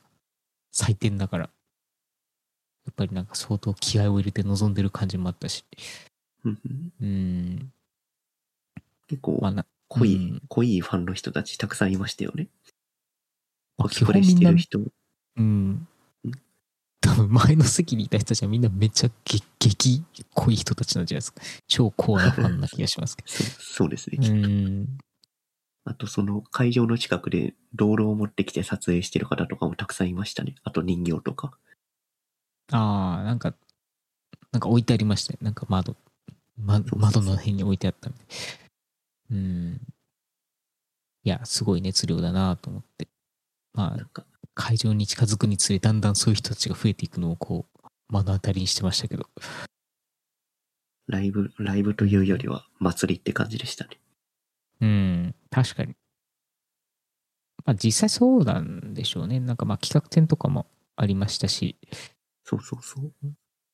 [0.70, 1.50] 祭典だから、や
[2.90, 5.64] っぱりなんか相当気合を入れて臨んでる感じもあったし。
[6.44, 6.50] う
[7.06, 7.72] ん。
[9.08, 12.48] 結構まあな、濃い、うん濃いファンの人たちたくさんいましたよね。
[13.78, 14.78] まあコスプレしてる人。
[15.38, 15.88] うん。
[17.12, 21.42] 多分前の席にいた人たちはみんなめっちゃ激激濃い人たちなんじゃないですか。
[21.68, 24.16] 超コアなファンな気がしますけそうそうですね。
[24.16, 24.32] ど。
[24.32, 24.98] うん。
[25.84, 30.54] あとその会場の近くで道路を持ってきて撮影してる方とかもたくさんいましたね。
[30.64, 31.58] あと人形とか。
[32.70, 33.54] ああ、なんか、
[34.50, 35.38] なんか置いてありましたね。
[35.42, 35.96] なんか窓、
[36.56, 38.18] ま、窓の辺に置いてあったんで。
[39.32, 39.80] うん。
[41.24, 43.08] いや、すごい熱量だなと思って。
[43.74, 49.28] まあ、なんか、会場に近づくにつれ、だんだんそういう人たちが増えていくのをこう、目の当たりにしてましたけど。
[51.08, 53.98] ライブ、ライブというよりは祭りって感じでしたね。
[54.80, 55.94] うん、確かに。
[57.64, 59.40] まあ実際そうなんでしょうね。
[59.40, 61.76] なんかまあ企画展とかもありましたし、
[62.44, 63.12] そうそうそう。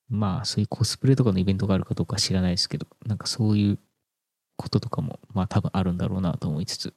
[0.09, 3.79] まあそういうコスプレとかのイベントがあるかどうかは知らないですけど、なんかそういう
[4.57, 6.93] こととかもまあ多分あるんだろうなと思いつつ。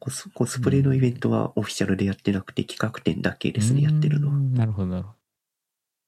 [0.00, 4.34] まあ、コスコスプレのイベントはオフィシャルでやってなくて企画展だけですね、やってるのは。
[4.34, 5.14] うんなるほど、なるほど。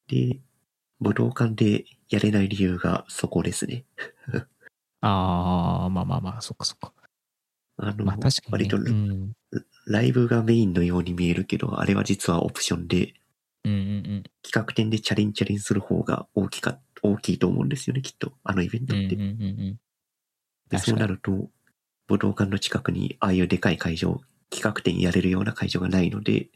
[0.08, 0.40] で、
[1.00, 3.84] 武道館でやれない理由がそこですね。
[5.00, 6.92] ああ、まあまあまあ、そっかそっか。
[7.78, 8.22] あの、まあね。
[8.50, 9.32] 割とうん。
[9.86, 13.14] ライブがメインのように見えるけど、あれは実はオプションで、
[13.64, 13.82] うんうんう
[14.18, 14.22] ん。
[14.42, 18.34] 企画展でチャリンチャリンする方が大きか、大きいと思うんですよね、きっと。
[18.44, 19.16] あのイベントって。
[19.16, 19.80] うんうんうんうん。
[20.68, 21.14] でそうなる。
[21.14, 21.50] ると、
[22.10, 24.20] 武道館の近くにああいうでかい会場、
[24.50, 26.48] 企画展やれるような会場がないので、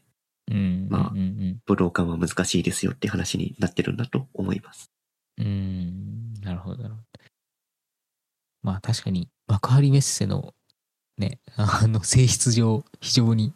[0.51, 0.89] うん。
[0.91, 4.91] まあうんうん武道館は難しいですよって話になってるんだと思います。
[5.39, 5.47] うん。
[5.47, 6.35] うん。
[6.43, 7.07] なるほど、なるほど。
[8.63, 10.55] まあ確かに、幕張メッセの
[11.19, 13.53] ね、あの性質上、非常に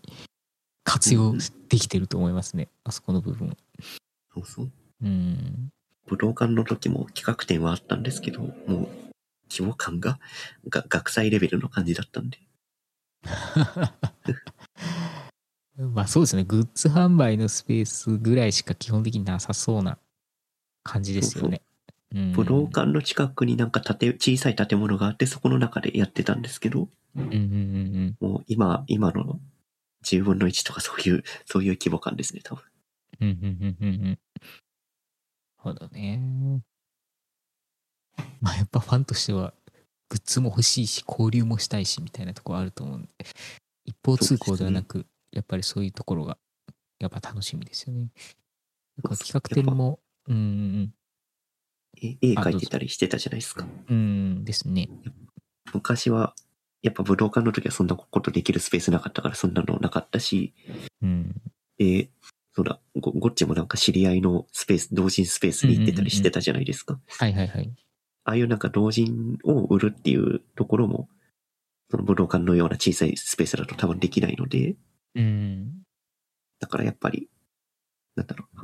[0.84, 1.34] 活用
[1.68, 2.68] できてると思いますね。
[2.84, 3.56] あそこの部分。
[4.32, 4.70] そうそう。
[5.02, 5.70] うん。
[6.06, 9.07] 武道館の時も企画展はあったんですけど、もう
[9.50, 10.18] 規模感が
[10.68, 12.38] が学祭レベルの感じだったんで。
[15.76, 16.44] まあそうですね。
[16.44, 19.98] グッズ販売のスペースぐらいしか基本的になさそうな
[20.82, 21.62] 感じですよね。
[21.62, 21.68] うん
[22.32, 28.30] 武道館の近くになんか建て小さい建物があって、そこの中でやってたんですけど、うんうんうんうん。
[28.30, 29.38] もう今、今の
[30.04, 32.64] 10分の1とかそういう、そういう規模感ですね、多分。
[33.20, 34.02] うんうんうんうんうん。
[34.02, 34.18] なる
[35.58, 36.62] ほどね。
[38.40, 39.54] まあやっぱファンとしては、
[40.09, 43.09] グッズも欲しいし、交流もしたいし、みたいなところあると思うんで、
[43.85, 46.38] 一方通行ではなく、やっぱりそういうところが、
[46.98, 48.11] やっぱ楽しみですよね。
[48.96, 50.94] なんか企画展も、うんうん
[52.00, 53.66] え絵描いてたりしてたじゃないですか。
[53.88, 54.00] うん、う
[54.40, 54.88] んですね。
[55.72, 56.35] 昔は、
[56.83, 60.54] やっぱ武道館の時はそんなことできるスペースなかったからそんなのなかったし、
[61.02, 61.35] うん。
[61.76, 62.11] で、
[62.54, 67.00] そうだ、ごごっちもなんか知り合いのスペース、同人スペースに行ってたりしてたじゃないですか。
[67.18, 67.72] はいはいはい。
[68.28, 71.08] ああいうなんか同人を売るっていうところも、
[71.90, 74.76] その武道館のような小さいスペースだと多分できないので、
[75.14, 75.82] うん。
[76.60, 77.30] だからやっぱり、
[78.16, 78.60] なんだろう。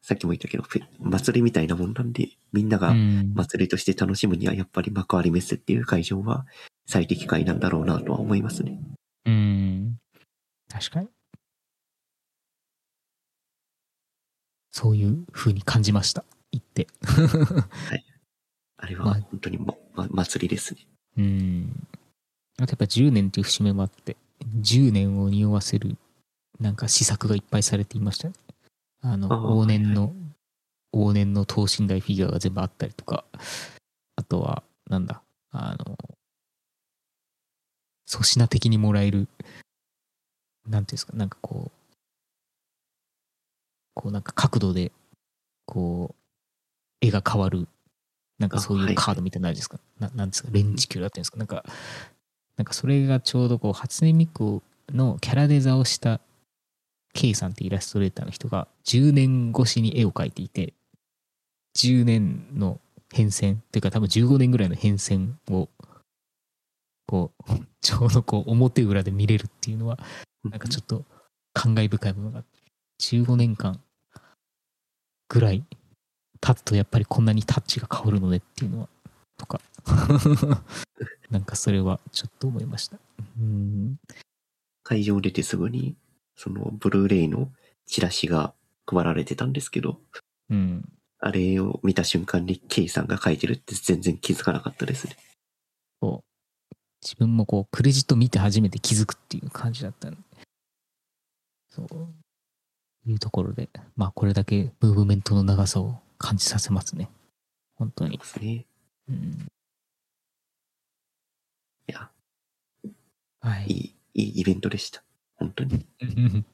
[0.00, 0.64] さっきも言ったけど、
[0.98, 6.46] 祭りみたいなもんなんで、みんながうん祭りとして楽しむにはやっぱり幕張メッセっていう会場は
[6.86, 8.80] 最適解なんだろうなとは思いますね。
[9.26, 9.98] うん。
[10.70, 11.08] 確かに。
[14.70, 16.24] そういう風に感じました。
[16.50, 16.86] 言って。
[18.82, 20.80] あれまあは本当に、まま、祭りですね。
[21.16, 21.86] うん。
[22.58, 24.16] あとやっぱ10年っていう節目もあって、
[24.60, 25.96] 10年を匂わせる、
[26.58, 28.34] なんか施策がいっぱいされていましたね。
[29.00, 30.12] あの、往年の、
[30.92, 33.24] 往年の等身大フィギュアが全部あったりとか、
[34.16, 35.96] あとは、なんだ、あの、
[38.10, 39.28] 粗品的にもらえる、
[40.66, 41.82] なんていうんですか、なんかこう、
[43.94, 44.90] こうなんか角度で、
[45.66, 46.22] こう、
[47.00, 47.68] 絵が変わる、
[48.38, 49.78] なんかそういいうカードみたいなるじゃないですか。
[49.98, 51.38] ななんですか、レンジキュラーっていうんですか？
[51.38, 51.64] なんか、
[52.56, 56.20] なんかそれがちょうどこう、初音ミクのキャラデザをした
[57.14, 60.74] K さんってイラストレーターの人が10年越しに絵を描いていて、
[61.76, 62.80] 10年の
[63.12, 65.68] 変遷というか多分15年ぐらいの変遷を、
[67.06, 69.98] こう、 ちょうどこう表裏で見れるっていうのは、
[70.44, 71.04] なんかちょっと
[71.52, 72.58] 感慨深いものがあって、
[73.00, 73.80] 15年間
[75.28, 75.64] ぐらい
[76.42, 78.88] 経つとやっぱりこんなにタッチが変わるのねっていうのは、
[79.38, 79.60] とか、
[81.30, 82.98] なんかそれはちょっと思いました。
[83.38, 83.96] うん。
[84.82, 85.94] 会場出てすぐに、
[86.36, 87.48] そのブルーレイの
[87.86, 88.54] チラシが
[88.86, 90.00] 配られてたんですけど、
[90.50, 90.84] うん。
[91.20, 95.16] あれを見た瞬間に K さんが書いてるって全然気づかなかったですね。
[96.00, 100.18] こう、自分もこう、クレジット見て初めて気づくっていう感じだったんで。
[101.68, 102.12] そう。
[103.06, 107.10] いうところで、まあこれだけムーブメントの長さを感じさせますね。
[107.74, 108.24] 本当にで。
[108.24, 108.64] すね。
[109.08, 109.48] うん、
[111.88, 112.10] いや、
[113.40, 113.94] はいい。
[114.14, 115.02] い、いいイベントでした。
[115.34, 115.84] 本当に。
[116.00, 116.44] い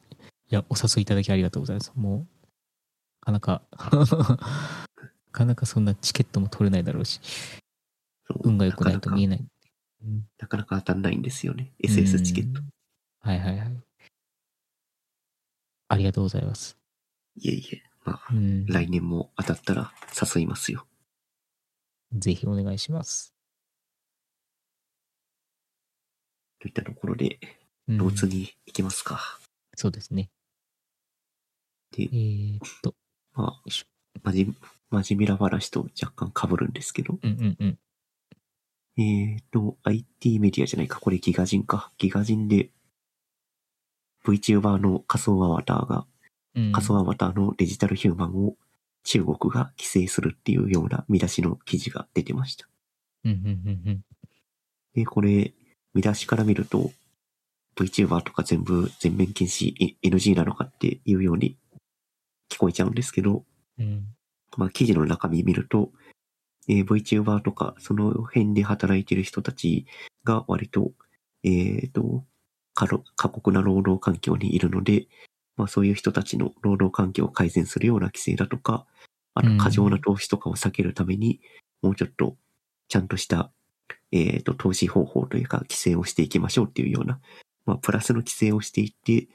[0.49, 1.93] や、お誘いいただきありがとうございます。
[1.95, 2.27] も
[3.27, 3.69] う、なかなか、
[4.97, 7.21] なかなかそんなチケットも取れないだろうし、
[8.43, 9.39] 運が良くないと見えない。
[9.39, 9.49] うん
[10.39, 11.73] なかなか当たんないんですよね。
[11.83, 12.61] SS チケット。
[12.61, 12.71] うん
[13.21, 13.83] はいはいはい。
[15.89, 16.79] ありがとうございます。
[17.37, 17.83] いえいえ。
[18.09, 19.93] まあ、うん、来年も当たったら
[20.35, 20.87] 誘いますよ。
[22.15, 23.35] ぜひお願いします。
[26.59, 27.39] といったところで、
[27.87, 29.19] うんローツに行きますか。
[29.75, 30.29] そうですね。
[31.91, 32.95] でえ、ー、っと、
[33.33, 33.63] まあ、
[34.23, 34.47] マジ、
[34.91, 37.79] マジミラ話と若干被るんですけど、うんうんうん。
[39.03, 41.91] えーと、IT メディアじゃないか、これギガ人か。
[41.97, 42.69] ギガ人で
[44.23, 46.05] VTuber の仮想アバターが、うん、
[46.73, 48.57] 仮想アバターのデジタルヒューマンを
[49.05, 52.69] 中国が規制するっていうような見出しの記事が出てました。
[54.95, 55.55] で、これ、
[55.95, 56.91] 見出しから見ると、
[57.77, 61.57] VTuber とか全部全面禁止い NG なのかっていうように
[62.51, 63.45] 聞こえちゃうんですけど、
[63.79, 64.07] うん。
[64.57, 65.93] まあ記事の中身見ると、
[66.69, 69.87] えー VTuber とかその辺で働いてる人たち
[70.25, 70.93] が割と、
[71.45, 72.25] えっ、と、
[72.75, 75.07] 過労過酷な労働環境にいるので、
[75.59, 78.87] まあそういう人たちの労働環境を改善するような規制だとか、
[79.35, 81.41] あとうん過剰な投資とかを避けるために、
[81.83, 82.37] もうちょっと
[82.89, 83.51] ちゃんとした、
[84.13, 87.21] えっ、と、投資方法というか規制をしていきましょうっていうような、
[87.67, 89.29] まあプラスの規制をしていって、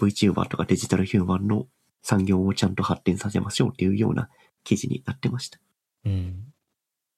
[0.00, 1.66] VTuber とかデジタルヒューマンの
[2.02, 4.28] 産業をちゃんと発展させましょうっていうような
[4.62, 5.58] 記事になってました。
[6.04, 6.52] うん。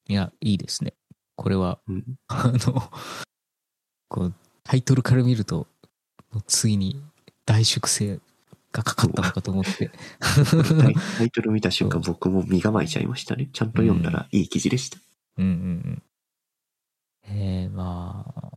[0.08, 0.94] いや、いいですね。
[1.34, 2.04] これは、うん。
[2.28, 2.90] あの、
[4.08, 5.66] こう、タイトルから見ると、
[6.46, 7.02] ついに
[7.44, 8.20] 大粛清
[8.76, 9.90] がかかったのかと思って。
[11.18, 13.48] タイトル見た瞬間僕も身構えちゃいましたね。
[13.52, 14.98] ちゃんと読んだらいい記事でした。
[15.38, 15.52] うんうんう
[15.90, 16.02] ん。
[17.28, 18.52] ええまあ、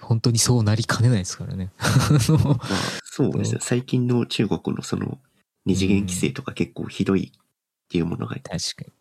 [0.00, 1.70] 本当にそうなりかねないですからね。
[1.78, 2.68] まあ、
[3.04, 3.60] そうですよ。
[3.62, 5.18] 最近の中国のその
[5.64, 7.40] 二次元規制とか結構ひどいっ
[7.88, 8.56] ていうものが確か
[8.86, 8.92] に。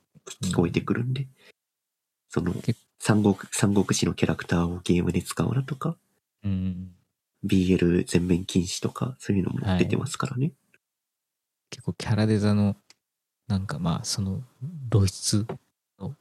[0.41, 1.27] 聞こえてくるんで、
[2.29, 5.95] その結三国、三国志のキャラクターをゲームで使うなとか、
[6.43, 6.89] うん。
[7.45, 10.51] BL 全面禁止とか、そういうのも出てますからね。
[11.69, 12.75] 結構キャラデザの、
[13.47, 14.43] なんかまあ、その
[14.91, 15.45] 露出
[15.99, 16.15] の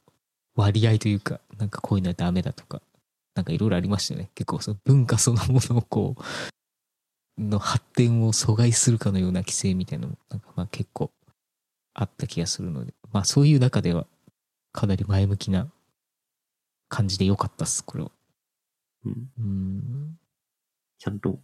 [0.54, 2.82] 割合というか、なんかこういうのはダメだとか、
[3.34, 4.30] なんかいろいろありましたよね。
[4.34, 6.22] 結構その文化そのものをこう、
[7.38, 11.10] の発展を阻害するかのような規制みたいなのも、なんかまあ結構
[11.94, 14.06] あった気がするので、まあそういう中では
[14.72, 15.68] かなり前向きな
[16.88, 18.10] 感じで良かったっす、これは。
[19.04, 19.30] うん。
[19.38, 20.18] うん。
[20.98, 21.38] ちゃんと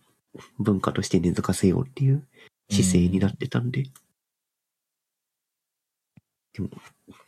[0.59, 2.27] 文化として根付かせようっていう
[2.71, 3.85] 姿勢になってたんで。
[6.53, 6.69] でも、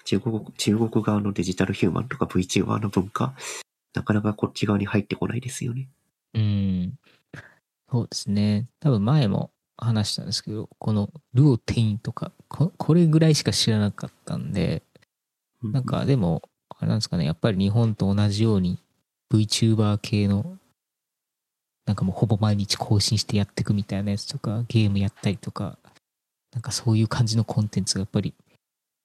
[0.05, 3.35] 中国、中国側のデジタルヒューマンとか VTuber の文化、
[3.95, 5.89] なかなかこっち側に入ってこないですよね。
[6.35, 6.99] うん。
[7.91, 8.67] そうですね。
[8.81, 14.83] 多分前も話したんですけど、このルオテインとか、ここれぐらいしか知らなかったんで、
[15.63, 18.79] うなんかでも、あれなんですかね、やっぱり日本と同じように
[19.31, 20.59] VTuber 系の、
[21.87, 25.79] なんかもうほぼ毎日更新してやっていくみたいなやつとか、ゲームやったりとか、
[26.53, 28.35] なんかそういう感じのコンテンツがやっぱり、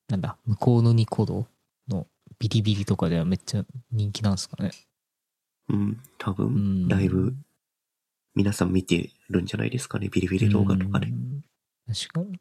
[0.10, 1.48] なんだ、向こうのニコ動
[1.88, 2.08] の
[2.40, 4.72] ビリビリとかではめっちゃ人気なんですかね。
[5.70, 6.88] うん、多う分、ん。
[6.88, 7.36] だいぶ
[8.36, 10.10] 皆さん見てるんじゃないですかね。
[10.10, 11.10] ビリビリ動画とかでう。
[11.10, 11.44] ん
[11.88, 12.40] 確かに。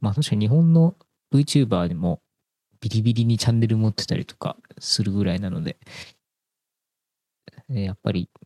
[0.00, 0.96] まあ確かに日本の
[1.32, 2.20] VTuber でも
[2.80, 5.76] ビリビリにチャンネル持ってたりとかするぐらいなので、
[7.68, 8.39] えーやっぱり好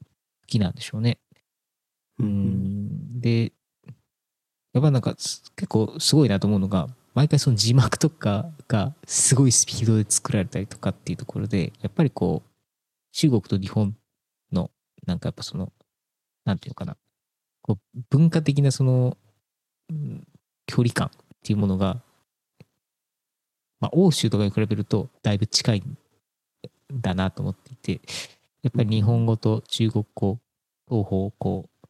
[0.47, 1.19] きなんでしょうね。
[2.19, 3.21] ううんん。
[3.21, 3.53] で、
[4.73, 12.51] やっぱなんかす結構すごいなと思うのが、毎回その字幕とかがすごいスピードで作られたりとかっていうところで、やっぱりこう、
[13.13, 13.97] 中国と日本
[14.53, 14.71] の、
[15.07, 15.73] なんかやっぱその、
[16.45, 16.97] なんていうのかな、
[17.63, 19.17] こう文化的なその、
[19.91, 20.27] うん
[20.67, 21.11] 距離感っ
[21.45, 22.01] ていうものが、
[23.81, 25.99] まあ、欧州とかに比べるとだいぶ近いん
[26.91, 28.01] だなと思っていて、
[28.65, 30.39] やっぱり日本語と中国語、
[30.89, 31.87] 双方こう、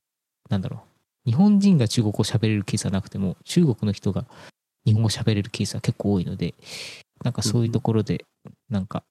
[0.50, 0.82] なんだろ
[1.24, 4.26] う、日本人が中国語喋れるケースはなくても、中国の人が
[4.84, 6.54] 日本語喋れるケースは結構多いので、
[7.22, 8.24] なんかそういうところで、
[8.68, 9.04] なんか、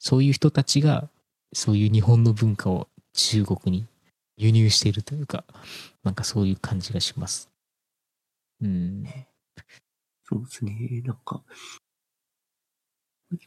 [0.00, 1.08] そういう人たちが、
[1.52, 3.86] そういう日本の文化を中国に
[4.36, 5.44] 輸入しているというか、
[6.02, 7.48] なんかそういう感じがします。
[8.60, 9.04] うん。
[10.24, 11.00] そうですね。
[11.04, 11.44] なんか、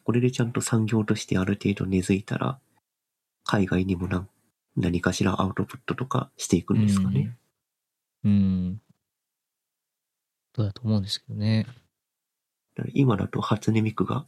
[0.06, 2.60] これでちゃんと産業としてある程度根付いたら、
[3.48, 4.28] 海外にも何
[4.76, 7.36] 何かしらアウトプットとかしていくんですかね。
[8.24, 8.82] うん。
[10.54, 11.66] ことだと思うんですけどね。
[12.94, 14.26] 今だと初音ミクが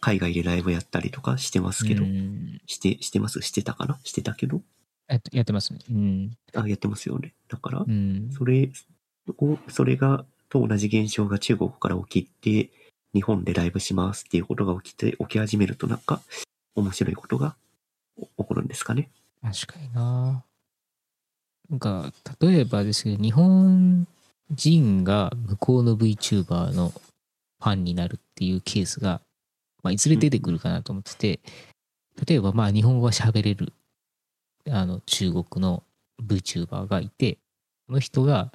[0.00, 3.42] 海外でライブやったりとかしてますけど、うんして、してます？
[3.42, 3.98] してたかな？
[4.02, 4.62] してたけど
[5.08, 5.80] やってやってますね。
[5.90, 6.36] うん。
[6.54, 7.34] あ、やってますよね。
[7.48, 8.30] だからう、ん。
[8.32, 8.70] それ
[9.38, 12.70] を、それが、と同じ現象が中国から起きて、
[13.12, 16.22] 日本でライブしますっていうことが起きて、起き始めるとなんか、
[16.74, 17.56] 面白いことが
[18.18, 19.10] 起こるんですかね。
[19.42, 20.44] 確かにな
[21.70, 24.06] なんか、例えばですけど、日本
[24.50, 29.20] 人が向こうの VTuber のファンになるっていうケースが、
[29.82, 31.40] まあ、いずれ出てくるかなと思ってて、
[32.26, 33.72] 例えば、まあ、日本語が喋れる、
[34.68, 35.82] あの、中国の
[36.22, 37.38] VTuber がいて、
[37.86, 38.52] その人が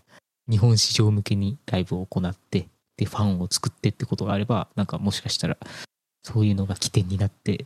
[0.49, 5.57] 日本市場向けにライブを行って、で、ファンを作ってってことがあれば、なんかもしかしたら、
[6.23, 7.65] そういうのが起点になって、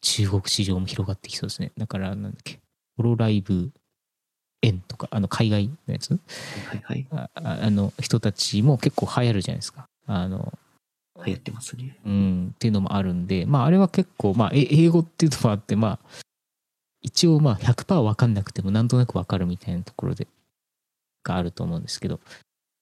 [0.00, 1.72] 中国市場も広がってきそうですね。
[1.76, 2.60] だから、なんだっけ、
[2.96, 3.70] ホロライブ
[4.62, 6.10] 円とか、あの、海外のやつ？
[6.12, 7.06] はいはい。
[7.10, 9.88] あああの、人たちも結構流行るじゃないですか。
[10.06, 10.52] あの、
[11.24, 11.98] 流行ってますね。
[12.04, 16.18] うん、っていうのもあるんで、まあ、あれは結構、まあ、え英語っていうのもあって、まあ、
[17.00, 20.26] 一応、まあ、100%わかんなくても、なんとなくわかるみたいなところで、
[21.24, 22.20] があると思うんですけど、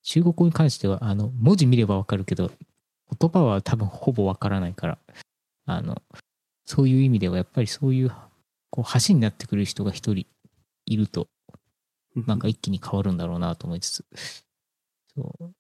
[0.03, 2.51] 中国語に関しては、あの、文字見ればわかるけど、
[3.19, 4.99] 言葉は多分ほぼわからないから、
[5.67, 6.01] あの、
[6.67, 8.13] そういう意味では、やっぱりそういう、
[8.71, 10.27] こう、橋になってくる人が一人
[10.85, 11.29] いると、
[12.27, 14.05] なんか一気に変わるんだろうなと思いつつ。
[15.15, 15.55] そう。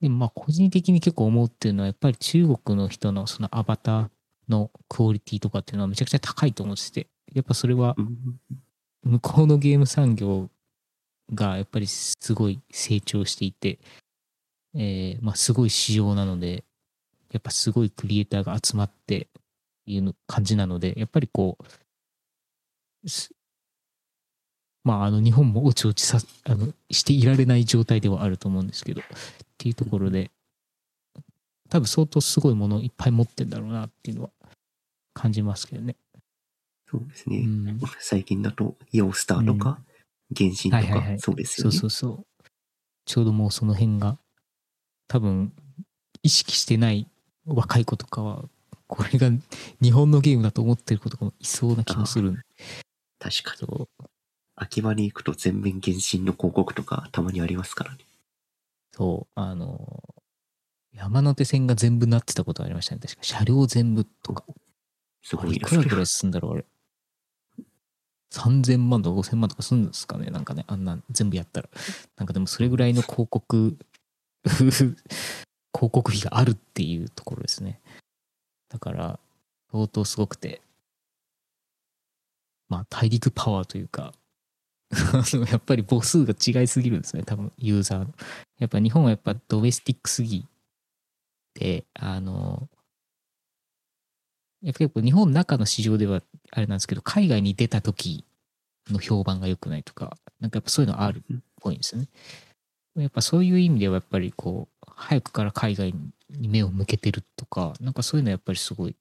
[0.00, 4.08] でもまあ個人的に結構思うっていうのはやっぱり中国の人のそのアバター
[4.48, 8.40] のクオリティとかっていうのはめちゃくちゃ高いと思ってて、やっぱそれはうん
[9.02, 10.48] 向こうのゲーム産業
[11.34, 13.78] がやっぱりすごい成長していて、
[14.74, 16.64] えーまあすごい市場なので、
[17.32, 19.28] やっぱすごいクリエイターが集まって
[19.86, 21.58] いうの感じなので、やっぱりこ
[23.04, 23.32] う、す
[24.84, 29.04] まああの日本もおちおちさあのしていられない状態ではあると思うんですけど、っ
[29.58, 30.30] ていうところで、
[31.68, 34.30] 多分相当すごいものをいっぱい持ってんだろうなっていうのは
[35.14, 35.96] 感じますけどね。
[36.14, 36.18] う
[36.90, 37.38] そうですね。
[37.38, 39.78] ん、最近だと、ヨースターとか、
[40.34, 41.78] 原神とはいはいはい、かそうですそうよね。
[41.78, 42.26] そうそう。
[43.04, 44.18] ちょうどもうその辺が、
[45.08, 45.52] 多分、
[46.22, 47.08] 意識してない
[47.54, 48.44] 若い子とかは、
[48.86, 49.30] これが
[49.80, 52.40] 日本のゲームだと思ってる子とかもいそうな気もするんで
[53.18, 53.58] 確かに。
[53.58, 54.04] そう
[54.56, 57.98] 秋葉に行くと全面原神の広告とかたまにありますからね。
[58.92, 60.02] そう、あの、
[60.92, 63.00] 山手線が全部なってたことありましたね。
[63.00, 64.44] 確か車両全部とか。
[65.22, 66.64] すごいですねいくらぐらいすんだろう、あれ。
[68.32, 71.68] 3000万とか5000万とかするんですかねなんかね、あんなん全部やったら。
[72.16, 73.78] なんかでもそれぐらいの広告、
[75.74, 77.80] 広告費があるっていうところですね。
[78.68, 79.20] だから、
[79.72, 80.60] 相当すごくて、
[82.68, 84.12] まあ大陸パワーというか、
[85.50, 88.14] やっぱり母数が違いすぎるんですね、多分ユーザーの。
[88.58, 90.46] やっぱ日本はやっぱドメスティックすぎ
[91.54, 92.68] て、あの、
[94.62, 98.24] やっぱ結構日本の中の市場ではあれなんですけど、海外に出た時
[98.90, 102.08] の評判が良くないとか、なんかやっぱそういうのあるっぽいんですよね。
[102.96, 105.94] やっぱそういう意味ではやっぱりこう、早くから海外
[106.28, 108.96] に目を向けてるとか、なんかそういうのはやっぱりすごい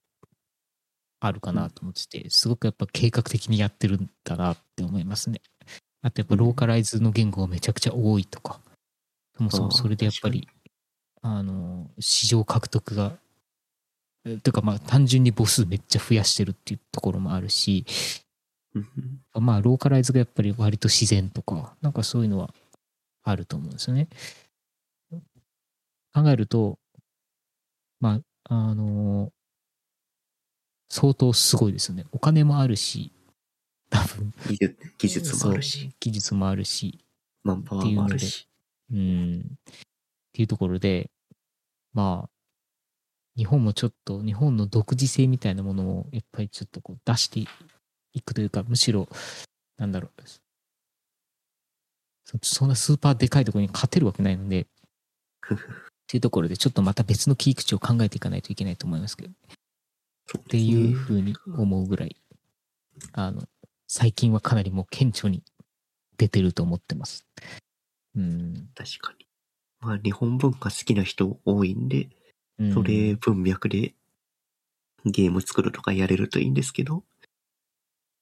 [1.20, 5.42] あるかなと思ってて、すごくやっぱ計画的にやってるんだなって思いますね。
[6.02, 8.62] あとやっぱローカライズの言語がめちゃくちゃ多いとか、
[9.38, 10.48] そもそもそれでやっぱり、
[11.22, 13.18] あの、市場獲得が、
[14.26, 17.86] えというかまあ単純に母数めっちゃ増やしてるっていうところもあるし、
[19.34, 22.54] まあローカライズがやっぱり割と自然とか、なんかそういうのは
[23.24, 24.08] あると思うんですよね。
[26.14, 26.80] 考えると、
[28.00, 29.32] まあ、あの
[30.90, 32.06] 相当すごいですよね。
[32.12, 33.12] お金もあるし、
[33.90, 34.34] 多分。
[34.48, 37.06] 技術技術もあるし技術もあるし、
[37.44, 38.48] マンパワーもあるし。
[38.92, 39.42] うん。
[39.42, 39.74] っ
[40.34, 41.12] ていうところで、
[41.94, 42.30] まあ、
[43.38, 47.40] 日本もちょっと、日本の独自性みたいなものを、やっぱりちょっとこう出して
[48.14, 49.08] いくというか、むしろ、
[49.78, 50.12] なんだろう。
[52.26, 54.68] そそんなスーパーでかいところに勝てるわけないので、
[56.10, 59.34] っていうところで、ちょっとまた別の切り口を考えていかないといけないと思いますけど、
[60.26, 62.16] そうっていうふうに思うぐらい、
[63.14, 63.44] あの、
[63.88, 65.44] 最近はかなりもう顕著に
[66.18, 67.28] 出てると思ってます。
[68.16, 68.70] うん。
[68.74, 69.28] 確かに。
[69.82, 72.10] まあ日本文化好きな人多いんで、
[72.58, 73.94] うんそれ文脈で
[75.06, 77.04] ゲーム作るとかやれるといいんですけど、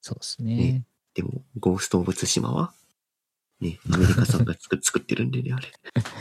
[0.02, 0.84] そうですねね。
[1.14, 2.74] でも、ゴースト・オブ・ツシマは、
[3.60, 5.72] ね、アメリカさんが作 作ってるんでね、あれ。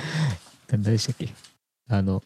[0.72, 1.57] 何でしたっけ？
[1.88, 2.24] あの、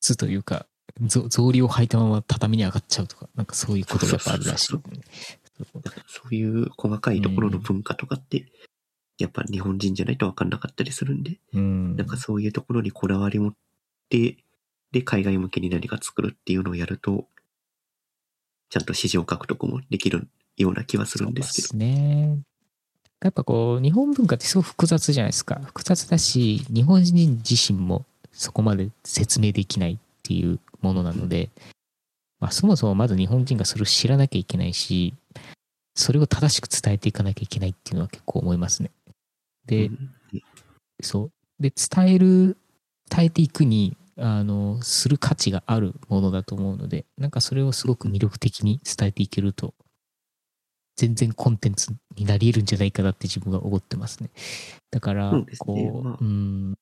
[0.00, 0.66] 図というか、
[1.02, 4.80] ぞ草履を履いたまま畳に上がっちゃうとか、なんかそういうことがやっぱあるらしい、そ
[6.30, 8.46] ういう細かいところの文化とかって、
[9.18, 11.96] やっぱ日本人じゃないと分かんなかったりするんで、うん。
[11.96, 13.52] なんかそういうところにこだわり持っ
[14.08, 14.38] て、
[14.92, 17.26] で、海外向けに何か作るっていうのをやると、
[18.70, 21.68] ちゃんと市場獲得もできるような気はするんですけど。
[21.68, 22.38] そうですね。
[23.22, 25.60] やっぱこう、日本文化ってすごく複雑じゃないですか。
[25.66, 31.50] 複雑だし、日本人自身もそこまで説明できないっていうものなので、
[32.40, 35.14] まあそもそもまず日本人がそれを知らなきゃいけないし、
[35.94, 38.90] それを正しく伝えていかなきゃいけないっていうのは結構思いますね。
[39.66, 40.10] で、うん
[41.02, 41.32] そう。
[41.62, 42.56] で、伝える、
[43.08, 49.74] 伝えていくに、あの、する価値があるものだと思うので、なんかそれをすごく魅力的に伝えていけると、
[50.96, 54.30] 全然コンテンツになり得るんじゃないかなって自分は思ってますね。
[54.90, 56.74] だから、そうですこねまあう、うん、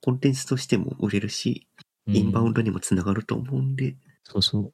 [0.00, 1.66] コンテンツとしても売れるし、
[2.06, 2.16] うん。
[2.16, 4.72] インバウンドにもつながると思うんで、そうそう。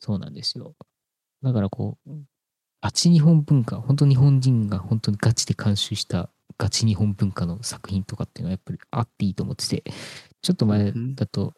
[0.00, 0.74] そうなんですよ。
[1.42, 2.10] だからこう、
[2.80, 9.82] ガチ日本文化、本当日本人が本当にガチで監修したガチ日本文化の作品とかっていうのはやっぱりあっていいと思ってて、
[10.42, 11.54] ちょっと前だと、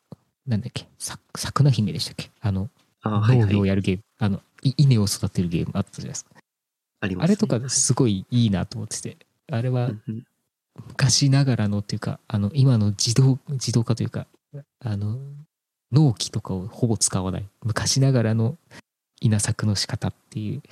[0.46, 2.30] なんだっけ、さ桜姫でしたっけ？
[2.40, 2.70] あの、
[3.02, 3.54] ああ、はい農はい。
[3.54, 6.30] 業をやるゲーム、あの、い稲を育てるゲームあったじゃないですか。
[7.00, 9.18] あります、あれとかすごいいいなと思ってて、
[9.50, 10.24] あれはうんうん
[10.88, 14.26] 昔ながらのっていうか、あの、今の自動、自動化というか、
[14.80, 15.18] あの、
[15.92, 18.56] 納期とかをほぼ使わない、昔ながらの
[19.20, 20.62] 稲作の仕方っていう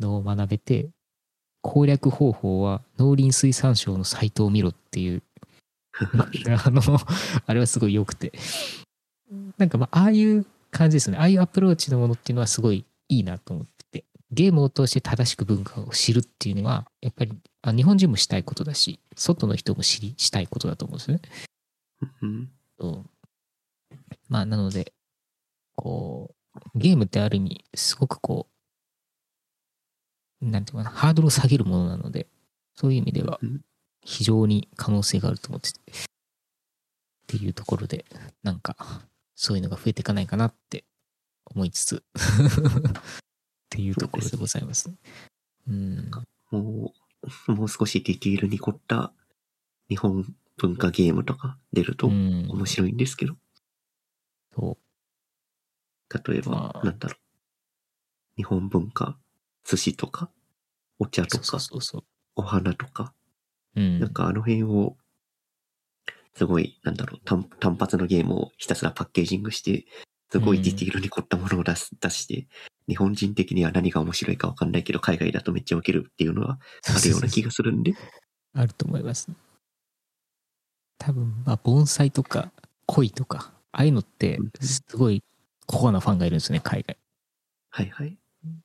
[0.00, 0.88] のを学べて、
[1.62, 5.22] 攻略方法は農林水産省のサイトを見ろっていう、
[6.64, 6.82] あの、
[7.46, 8.32] あれはすごい良くて。
[9.58, 11.16] なんかまあ、ああいう感じですね。
[11.16, 14.04] ああいうアプローチのものっていうのはすごいいいなと思ってて。
[14.30, 17.32] ゲームを通して正しく文化を知るっていうのは、やっぱり
[17.70, 21.22] あ日本人もしたいことだし、外の人も知りしたいことだと思うんですよね。
[22.80, 23.10] うん
[24.28, 24.92] まあ、なので、
[25.74, 26.34] こ
[26.74, 28.48] う、ゲームってある意味、すごくこ
[30.40, 32.28] う、なんていうかな、ハードルを下げるものなので、
[32.74, 33.64] そういう意味ではうん
[34.06, 35.94] 非常に可能性があると思ってて、っ
[37.26, 38.04] ていうところで、
[38.44, 38.76] なんか、
[39.34, 40.84] そういうのが増えていかないかなって
[41.44, 44.96] 思いつつ、 っていうところでございますね。
[45.66, 46.10] うん。
[46.52, 47.05] もう、
[47.48, 49.12] もう少しディティールに凝った
[49.88, 53.36] 日本文化ゲームとか出るとうん面白いんですけど、
[54.54, 56.28] そう。
[56.30, 57.18] 例えばま、あなんだろう。
[58.36, 59.18] 日本文化、
[59.64, 60.30] 寿司とか、
[60.98, 62.04] お茶とかそう、そうそう。
[62.36, 63.12] お花とか、
[63.74, 64.00] うん。
[64.00, 64.96] なんかあの辺を、
[66.34, 69.86] すごい、なんだろう、単単発のゲームをひたすらパッケージングして、
[70.30, 72.46] すごいディティールに凝ったものを出す、出して、
[72.88, 76.58] 日本人的には何が面白いかわかんないけど、海外だとめっちゃ受けるっていうのは
[76.88, 77.94] あるような気がするんで。
[78.54, 79.28] あると思います。
[80.98, 82.50] 多分、まあ、盆栽とか
[82.86, 85.22] 恋とか、ああいうのってうん、すごい
[85.66, 86.96] コアなファンがいるんですよね、海外。
[87.70, 88.16] はいはい。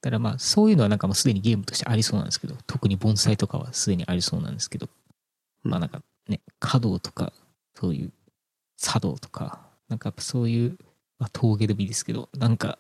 [0.02, 4.88] だからまあ、そういうのはなんかもうすでにゲームとしてありそうなんですけど、特に盆栽とかはすでにありそうなんですけど、
[5.64, 7.34] まあなんかね、華道とか、
[7.76, 8.14] そういう
[8.78, 9.60] 茶道とか、
[9.90, 10.78] なんかやっぱそういう、
[11.20, 12.78] まあ、峠でもいいですけど、なんか、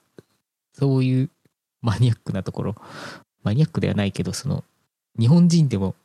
[0.74, 1.30] そういう
[1.82, 2.76] マニアックなところ、
[3.43, 4.63] マニアックではないけど、その、
[5.19, 5.95] 日本人でも、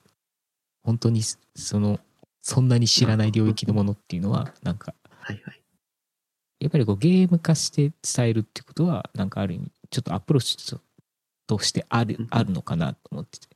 [0.83, 2.01] 本当に、その、
[2.43, 5.63] そんなに知らない領域のものっていうのは、なんか、はいはい。
[6.61, 10.81] やっぱりこうゲーム化して伝えるっていうことは、なんかある意味、ちょっとアプローチと
[11.47, 13.49] としてあるうんあるのかなと思ってて。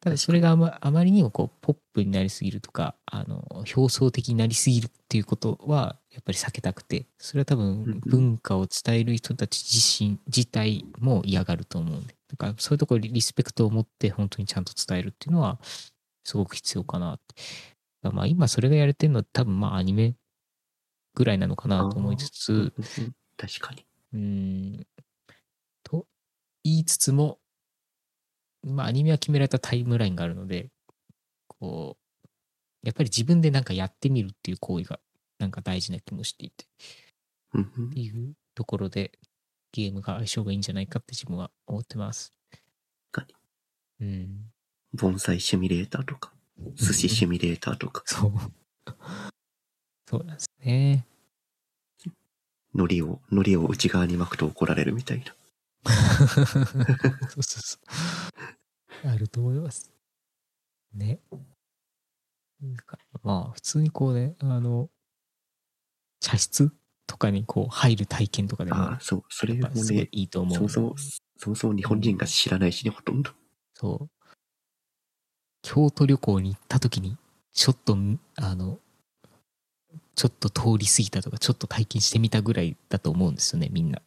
[0.00, 3.44] ただそれがあまあまりにもこうポップになりすぎるとか、あの、
[3.74, 12.14] 表層的になりすぎるっていうことは、やっぱり避けたくて、それは多うん分文化を伝える人たち自身、自体も嫌がると思うんで。
[12.28, 15.58] だからそういうところにリスペクトを持って本当にちゃんと伝えるっていうのは、
[16.24, 17.34] すごく必要かなって。
[18.12, 20.14] まあ今それがやれてるのは多分まあアニメ
[21.14, 22.72] ぐらいなのかなと思いつつ、
[23.36, 23.84] 確かに。
[24.12, 24.20] うー
[24.80, 24.86] ん、
[25.82, 26.06] と
[26.64, 27.38] 言いつつも、
[28.62, 30.68] まあアニメは決められたタイムラインがあるので、
[31.46, 32.18] こう、
[32.82, 35.00] やっぱり自分でなんかやってみるっていう行為が
[35.38, 36.64] なんか大事な気もしていて、
[37.54, 39.12] っていうところで
[39.72, 42.32] ゲームが相性がいいんじゃないかって自分は思ってます。
[43.12, 43.38] 確か
[44.00, 44.52] うん。
[44.94, 46.32] 盆栽シミュレーターとか、
[46.74, 48.32] 寿司シミュレーターとか、そう。
[50.08, 51.04] そうなんですね。
[52.72, 55.34] 海苔を、海苔を内側に巻くと怒られるみたいな。
[57.28, 58.37] そうそうそう。
[59.04, 59.90] あると思います。
[60.94, 61.20] ね。
[62.60, 64.90] なんかまあ、普通にこうね、あの、
[66.20, 66.72] 茶室
[67.06, 70.54] とかにこう入る体験とかでも、ああ、そう、それもね、いいと思う。
[70.54, 70.94] そもそも、
[71.36, 73.30] そもそも日本人が知らないしね、ほとんど。
[73.74, 74.34] そう。
[75.62, 77.16] 京都旅行に行った時に、
[77.52, 77.96] ちょっと、
[78.36, 78.78] あの、
[80.14, 84.02] ちょっと通り過ぎたとか、ちょっと体験してみたぐらいだと思うんですよね、みんな。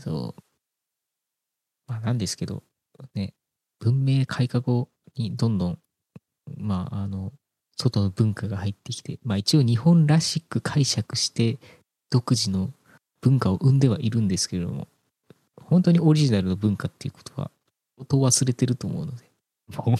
[0.00, 0.42] そう。
[1.86, 2.64] まあなんですけど、
[3.14, 3.34] ね、
[3.80, 5.78] 文明開化後にどんどん、
[6.56, 7.32] まあ、あの、
[7.76, 11.58] 外の文化が入ってきて、まあ一応日本らしく解釈して
[12.10, 12.70] 独自の
[13.20, 14.88] 文化を生んではいるんですけれども、
[15.60, 17.50] 本当にオリジナルの文化っていうことは、
[17.98, 19.24] 音忘れてると思うので、
[19.76, 19.94] こ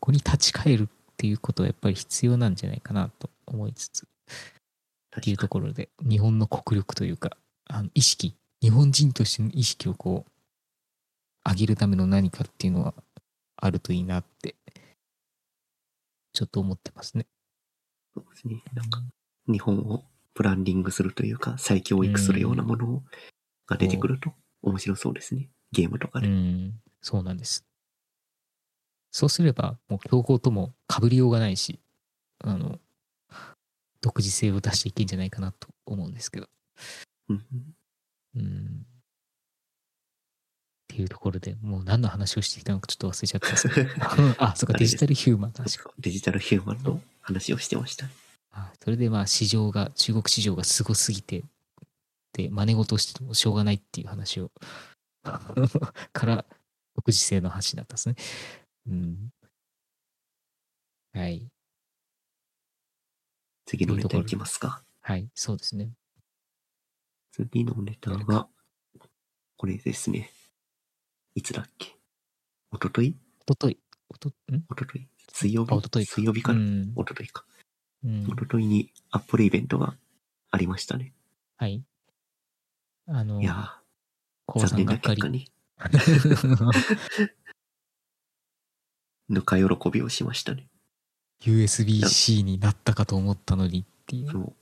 [0.00, 0.86] こに立ち返るっ
[1.16, 4.06] ていうことはやっぱり必要なんじゃないかなと思いつつ、
[5.16, 7.36] っていうところで、日本の国力というか、
[7.68, 10.31] あの意識、日本人としての意識をこう、
[11.48, 12.94] 上げるための何かっていうのは
[13.56, 14.56] あるといいなって、
[16.32, 17.26] ちょっと思ってますね。
[18.14, 18.62] そうですね。
[18.74, 19.02] なんか、
[19.48, 23.02] 日本をブランディングするというか、再教育するようなもの
[23.66, 24.32] が出てくると
[24.62, 25.50] 面白そうですね。
[25.72, 26.28] ゲームとかうで。
[26.28, 27.64] ん、そうなんです。
[29.10, 31.80] そうすれば、もう競合とも被りようがないし、
[32.38, 32.78] あの、
[34.00, 36.48] 独自性を出していけんじゃないかなと思うんですけど。
[37.28, 37.44] うん
[38.36, 38.86] うん。
[40.92, 43.90] っていうところでもう何の話をしてきたのかちょっと忘れちゃったんですけど。
[44.44, 45.90] あ、そうか、デジタルヒューマン、確か。
[45.98, 48.10] デジタルヒューマンの話をしてました。
[48.50, 51.44] あそれでまあ市場が、中国市場がすごすぎて、
[52.34, 54.52] で、真似事をしてもしょうがないっていう話を、
[56.12, 56.44] から、
[56.94, 58.16] 独自性の話だったんですね。
[58.88, 59.32] うん。
[61.14, 61.48] はい。
[63.64, 64.84] 次のネタいきますか。
[65.00, 65.92] はい、そうですね。
[67.32, 68.46] 次のネタが、
[69.56, 70.30] これですね。
[71.34, 71.96] いつだっけ？
[72.70, 73.14] おととい？
[73.40, 73.78] おととい、
[74.08, 74.32] おと、ん？
[74.68, 75.06] おととい？
[75.32, 75.72] 水曜日？
[75.72, 76.14] あ、おとといか。
[76.14, 76.92] 水曜日かな、うん。
[76.96, 77.44] おとといか。
[78.04, 79.94] うんおとといにアップルイベントが
[80.50, 81.12] ありましたね。
[81.56, 81.84] はい。
[83.06, 83.78] あのい、や
[84.46, 85.28] 高ー、残念な結果。
[85.28, 85.50] に、
[89.28, 90.68] ぬか喜びをしましたね。
[91.42, 94.30] USB-C になったかと思ったのにっていう。
[94.30, 94.54] そう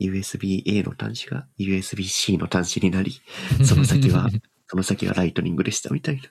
[0.00, 3.20] USB-A の端子が USB-C の端子になり、
[3.64, 4.28] その先は、
[4.68, 6.22] その先はライトニングでしたみたいな。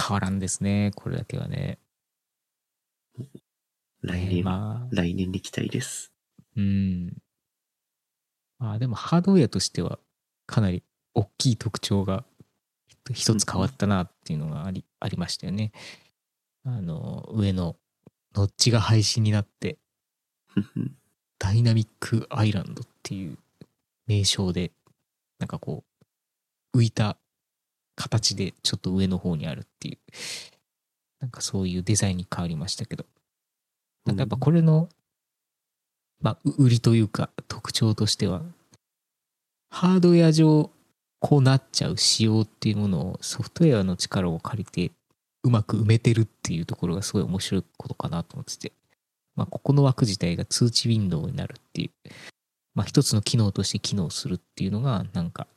[0.00, 1.78] 変わらんですね、これだけはね。
[3.18, 3.26] ね
[4.02, 6.12] 来年、まあ、来年に期待です。
[6.56, 7.16] うん。
[8.58, 9.98] まあでもハードウェアとしては
[10.46, 10.84] かなり
[11.14, 12.24] 大きい特徴が
[13.12, 15.72] 一つ変わったなっていうのがあり,、ありましたよね。
[16.64, 17.76] あの、上の
[18.34, 19.78] ノッチが廃止になって
[21.38, 23.38] ダイナミックアイランドっていう
[24.06, 24.70] 名称で、
[25.38, 25.84] なんかこ
[26.74, 27.16] う、浮いた
[27.96, 29.98] 形でちょっと上の方にあるっていう、
[31.20, 33.04] なんかそういうデザインに変わりましたけど、
[34.04, 34.88] なんかやっぱこれの、
[36.20, 38.42] まあ、売りというか特徴としては、
[39.70, 40.70] ハードウェア上、
[41.20, 44.92] こうなっちゃう仕様っていうものをソフトウェアの力を借りて、
[45.42, 48.72] うまく埋めてるっていうところがすごい面白いことかなと思ってて、
[49.34, 52.10] まあ、ここの枠自体が通知ウィンドウになるっていう、
[52.78, 55.48] まあ、一つの機能として機能するっていうのが、なんか、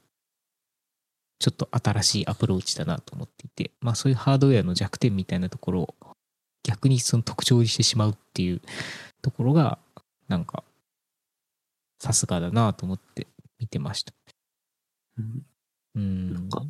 [1.38, 5.96] ちょっと新しいアプローチだなと思っていて、まあ、そういうハードウェアの弱点みたいなところを
[6.64, 8.60] 逆にその特徴にしてしまうっていう
[9.22, 9.78] ところが、
[10.30, 10.64] なんか、
[12.00, 13.28] さすがだなと思って
[13.60, 14.14] 見てました。
[15.20, 15.46] うん
[15.94, 16.34] うん。
[16.34, 16.66] なんか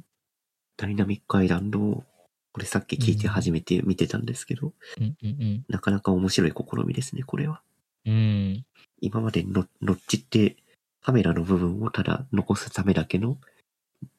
[0.76, 2.04] ダイナミックアイランドを、
[2.52, 7.62] これさっき聞いて初めて見てたんですけど、うんうんなかなか面白い試みですね、これは。
[8.06, 8.14] うん。
[8.14, 8.66] うん。
[9.02, 10.58] 今までノノッチって
[11.02, 13.38] カメラの部分をただ残すためだけの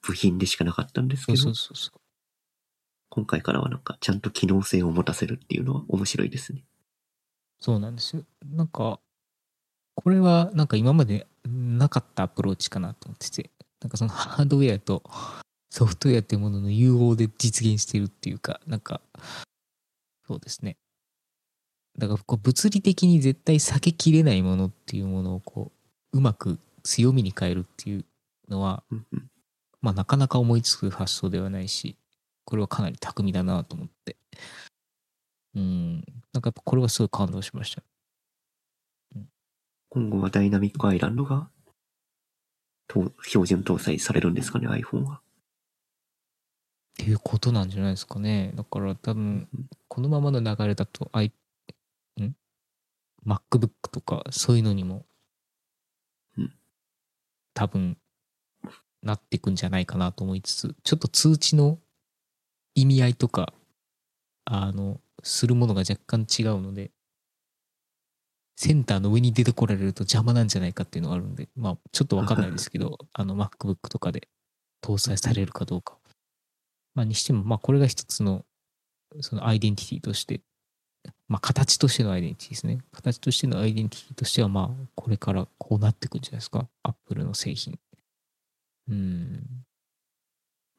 [0.03, 2.01] 部品でしかなかったんですけど、そうそうそう。
[3.11, 6.65] 今回からはなんかちゃんと機能性を持たせるっていうのは面白いですね。
[7.61, 8.25] そうなんですよ。
[8.45, 9.01] なんか、
[9.95, 15.03] これはなんか今までなかったアプローチかなと思ってて、なんかそのハードウェアと
[15.71, 19.01] ソフトウェアっていうものの融合で実現してるっていうか、なんか、
[20.27, 20.77] そうですね。
[21.99, 25.73] だからこう物理的に絶対避けきれないものっていうものをこ
[26.13, 28.05] う、うまく強みに変えるっていう
[28.49, 29.29] のは、うんうん
[29.83, 31.97] まあなかなか思いつく発想ではないし、
[32.45, 34.17] これはかなり巧みだなと思って。
[35.57, 36.05] うん。
[36.33, 37.83] なんかやっぱこれはすごい感動しました。
[39.91, 41.49] 今後はダイナミックアイランドが
[42.89, 45.17] と標準搭載されるんですかね、iPhone は。
[45.17, 45.21] っ
[46.99, 48.53] ていうことなんじゃないですかね。
[48.55, 49.49] だから多分、
[49.89, 51.33] このままの流れだと、I、ん
[53.27, 55.07] ?MacBook とかそういうのにも
[56.37, 56.53] うん、
[57.55, 57.97] 多分、
[59.03, 61.79] なっていくんじゃないかなと思いつつ、ちょっと通知の
[62.75, 63.53] 意味合いとか、
[64.45, 66.91] あの、するものが若干違うので、
[68.57, 74.29] センターの上に出てこられると邪魔なんじゃないかっていうのがあるんで、まあ、ちょっとわかんないですけど、 あの、MacBook とかで
[74.83, 75.99] 搭載されるかどうか。
[76.95, 78.45] まあ、にしても、まあ、これが一つの、
[79.21, 80.43] そのアイデンティティとして、
[81.29, 82.79] まあ、形としてのアイデンティティですね。
[82.93, 86.69] 形としてのアイデンティティとしては、まあ、これからこうなっていくんじゃないですか。
[86.83, 87.79] Apple の製品。
[88.89, 89.65] うん。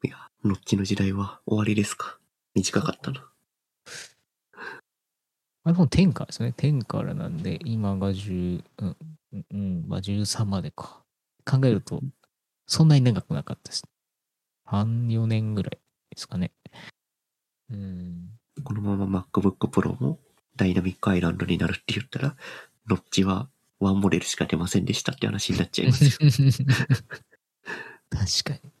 [0.04, 2.18] いや、ノッチの時代は終わりですか？
[2.54, 3.26] 短かったな。
[5.66, 6.54] iPhone X からですね。
[6.56, 8.96] 10からなんで、今が10、うん、
[9.32, 11.02] うんうん、まあ13までか。
[11.50, 12.02] 考えると、
[12.66, 13.82] そんなに長くなかったです。
[14.68, 15.70] 3、4年ぐらい
[16.10, 16.52] ですかね。
[17.70, 18.28] うん。
[18.64, 20.18] このまま MacBook Pro も
[20.56, 22.36] ダイナミックアイランドになるって言ったら、
[22.88, 23.48] ノッチは
[23.80, 26.10] ワンモデルしか出ませんでしたって話になっちゃいますよ。
[28.10, 28.72] 確かに。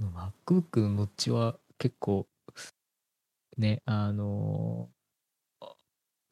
[0.00, 2.26] MacBook のノッチは結構、
[3.56, 5.00] ね、あのー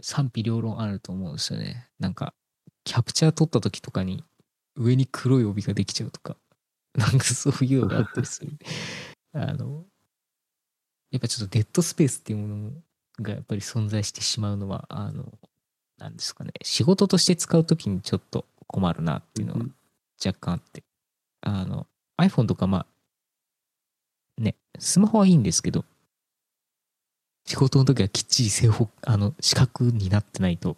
[0.02, 1.88] 賛否両論あると思うんですよね。
[1.98, 2.34] なんか、
[2.84, 4.24] キャプチャー撮った時とかに
[4.76, 6.36] 上に黒い帯ができちゃうとか、
[6.94, 8.52] なんかそういうのがあったりする。
[9.34, 9.84] あの、
[11.11, 12.70] やっぱちょっとデッドスペースっていうもの
[13.20, 15.32] がやっぱり存在してしまうのは、あの、
[15.98, 19.66] なんですかね、仕事として使う時にちょっと困るなっていうのは
[20.24, 20.82] 若干あって。
[21.40, 21.86] あの、
[22.20, 22.86] iPhone とかま
[24.38, 25.84] あ、ね、スマホはいいんですけど、
[27.46, 30.76] 仕事の時はきっちり正方、あの、四角になってないと、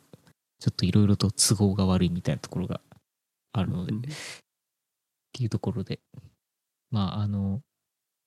[0.61, 2.81] ちょっといろいろと都合が悪いみたいなところが
[3.53, 3.99] あるので、うん。
[3.99, 4.03] っ
[5.33, 5.99] ていうところで、
[6.91, 7.61] まあ、あの、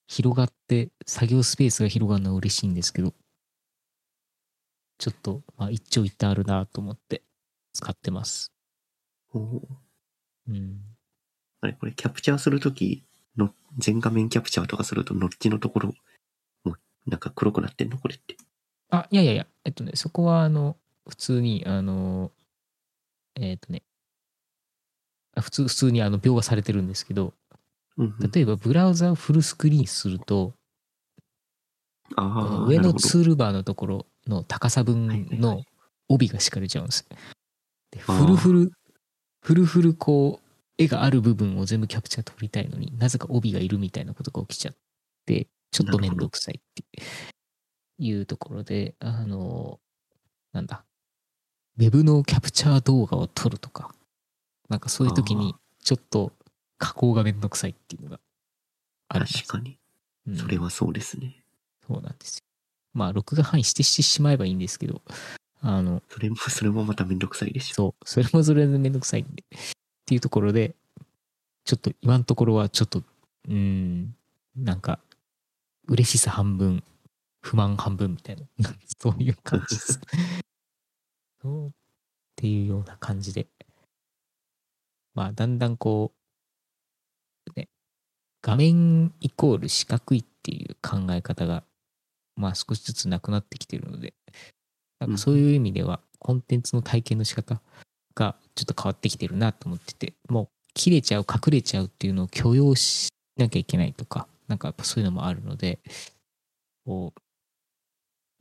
[0.07, 3.13] 広がって、作業スペースが広がるのは嬉しいんですけど、
[4.99, 7.23] ちょっと、まあ、一長一短あるなと思って
[7.73, 8.51] 使ってます。
[9.33, 9.61] おー
[10.49, 10.81] うん。
[11.61, 13.03] あれ、これキャプチャーするとき
[13.37, 15.93] の全画面キャプチャーとかするとノッチのところ、
[16.63, 17.97] もうなんか黒くなってんの？
[17.97, 18.37] これって。
[18.89, 20.77] あ、いやいやいや、えっとね、そこは、あの、
[21.09, 22.31] 普通に、あの、
[23.35, 23.81] えっとね、
[25.35, 27.33] あ普通、普通にあの描画されてるんですけど、
[27.97, 30.53] 例えばブラウザをフルスクリーンすると、
[32.67, 35.63] 上のツールバーのところの高さ分の
[36.09, 37.07] 帯が敷かれちゃうんです。
[37.91, 38.71] でフルフル、
[39.41, 44.75] フルフルこう、絵がある部分を全部キャプチャー取りたいのになぜか帯がいるみたいなことが起きちゃっ
[45.25, 47.03] て、ちょっとめんどくさいって
[47.99, 49.79] いうところで、あの、
[50.51, 50.83] なんだ、
[51.77, 53.93] ウェブのキャプチャー動画を撮るとか、
[54.69, 56.31] なんかそういう時にちょっと
[56.78, 58.19] 加工がめんどくさいっていうのが
[59.09, 59.78] あるんです確かに。
[60.28, 61.43] うんそれはそうですね。
[61.86, 62.43] そうなんですよ。
[62.93, 65.01] まあ、録画範囲してしてしまえばいいんですけど、
[65.59, 67.76] あの、それも、それもまためんどくさいでしょ。
[67.76, 69.43] そう、それもそれでめんどくさいんで。
[69.43, 69.59] っ
[70.05, 70.76] ていうところで、
[71.65, 74.15] ちょっと今のところはちょっと、うーん、
[74.55, 74.99] なんか、
[75.88, 76.84] 嬉しさ半分、
[77.41, 78.45] 不満半分みたいな、
[78.99, 79.99] そういう感じです。
[81.41, 81.71] そうっ
[82.36, 83.47] ていうような感じで、
[85.13, 86.22] まあ、だんだんこう、ね、
[88.43, 91.63] 画面イコール四角いっていう考え方が、
[92.35, 94.13] まあ少しずつなくなってきてるので、
[94.99, 97.61] なんかそういう意味では、コンテンツの体験の仕方
[98.15, 105.79] がちょっと変わってきてるなと思ってて、もう切れちゃう、隠れちゃうっていうのを許容しなきゃいけないとか、なんかやっぱそういうのもあるので、
[106.85, 107.21] こう、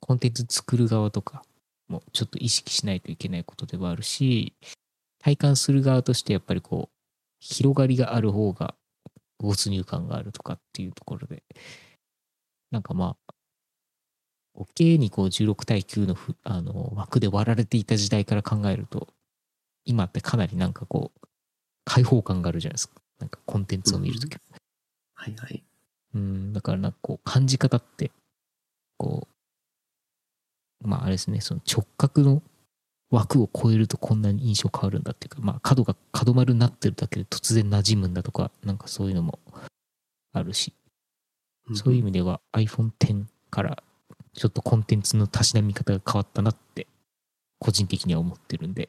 [0.00, 1.44] コンテンツ作る側とか
[1.86, 4.52] もちょっと意識しないといけないことではあるし、
[5.20, 6.96] 体感する側としてやっぱりこう、
[7.38, 8.74] 広がりがある方が
[9.42, 11.42] 没入感があるとかっていうところで、
[12.70, 13.34] なんかまあ、
[14.56, 19.08] OK にこう16対9のふあの枠で割られていた時代から考えると、
[19.84, 21.28] 今ってかなりなんかこう、
[21.84, 22.94] 開放感があるじゃないですか。
[23.18, 24.36] なんかコンテンツを見るとき。
[25.14, 25.62] はいはい。
[26.14, 28.10] うん、だからなんかこう、感じ方って、
[28.96, 29.26] こ
[30.82, 32.42] う、まああれですね、その直角の
[33.12, 39.38] 枠を超えるとこんなに印象変わるんだっていうか、まあ角が角丸になってるだけで突然馴染むんだとか、なんかそういうのも
[40.32, 40.72] あるし、
[41.74, 43.82] そういう意味では iPhone X から
[44.32, 46.86] ちょっとコンテンツのたしなみ方が変わったなって、
[47.58, 48.88] 個人的には思ってるんで、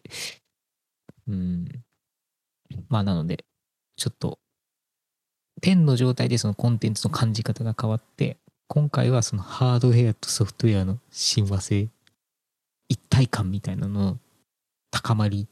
[1.27, 1.65] うん。
[2.87, 3.43] まあなので、
[3.97, 4.39] ちょっと、
[5.61, 8.37] 10の状態でそのコンテンツの感じ方が変わって、
[8.69, 11.89] 今回はそのハードウェアとソフトウェアの親和性、
[12.93, 14.19] 一体感みたいなのの
[14.91, 15.47] 高まり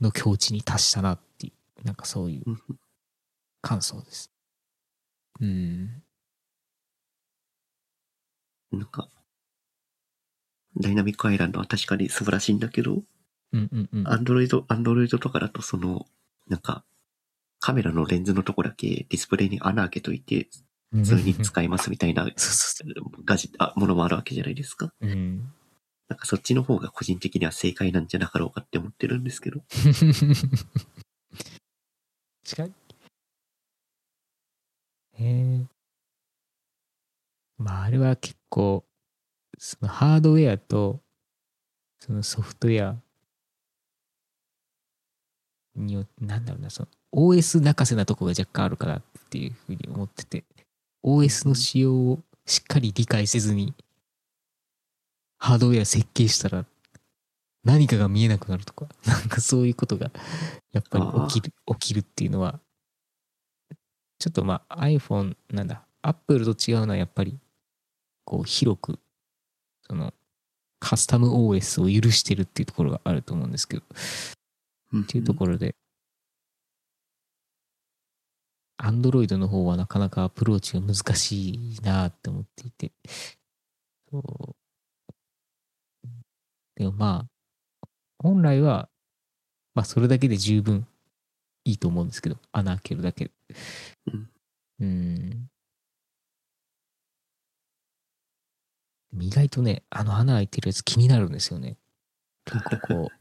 [0.00, 2.58] の境地に達したなっていう、なんかそういううん
[3.60, 4.32] 感想です。
[5.40, 6.02] うん。
[8.72, 9.08] なんか、
[10.76, 13.02] ダイナミックアイランドは確かに素晴らしいんだけど、
[13.52, 14.08] うんうんうん。
[14.08, 16.06] アンドロイド、アンドロイドとかだとその、
[16.48, 16.84] なんか、
[17.60, 20.48] カメラのレンズのとこだけディスプレイに穴開けといて、
[20.90, 22.26] 普通に使えますみたいな
[23.24, 24.92] ガジあ、ものもあるわけじゃないですか。
[25.00, 25.52] うん。
[26.12, 29.62] なんかそっちの方が個人的には正解なんじゃなかろうかって思ってるんですけど。
[32.44, 32.72] 近い？
[35.14, 35.66] へえ。
[37.56, 38.84] まあ、あれは結構、
[39.56, 41.00] そのハードウェアと、
[41.98, 42.96] そのソフトウェア
[45.76, 50.44] によって、なんだろうな、その OS 泣かせなとこが若干あるかなっていうふうに思ってて、
[51.02, 53.72] OS の仕様をしっかり理解せずに、
[55.42, 56.64] ハードウェア設計したら、
[57.64, 60.12] 何かが見えなくなるとか、 なんかそういうことが、
[60.70, 62.60] やっぱり起きる、起きるっていうのは、
[64.20, 67.40] ちょっとまあ iPhone、なんだ、Apple と違うのはやっぱり、
[68.24, 69.00] こう広く、
[69.80, 70.14] その、
[70.78, 73.82] カスタム OS を許してるっていうところがあると思うんですけど、
[74.92, 75.02] うん。
[75.02, 75.74] っていうところで、
[78.76, 82.92] アンドロイドの方はなかなかアプローチが難しいなって思っていて、
[84.08, 84.61] そう
[86.76, 88.88] でもまあ、本来は、
[89.74, 90.86] まあそれだけで十分
[91.64, 93.30] いいと思うんですけど、穴開けるだけで。
[94.12, 94.28] うん
[94.80, 95.48] うん。
[99.20, 101.76] 意外とね、あの穴開いてるやつ気になるんですよね。
[102.44, 103.18] 結構こう、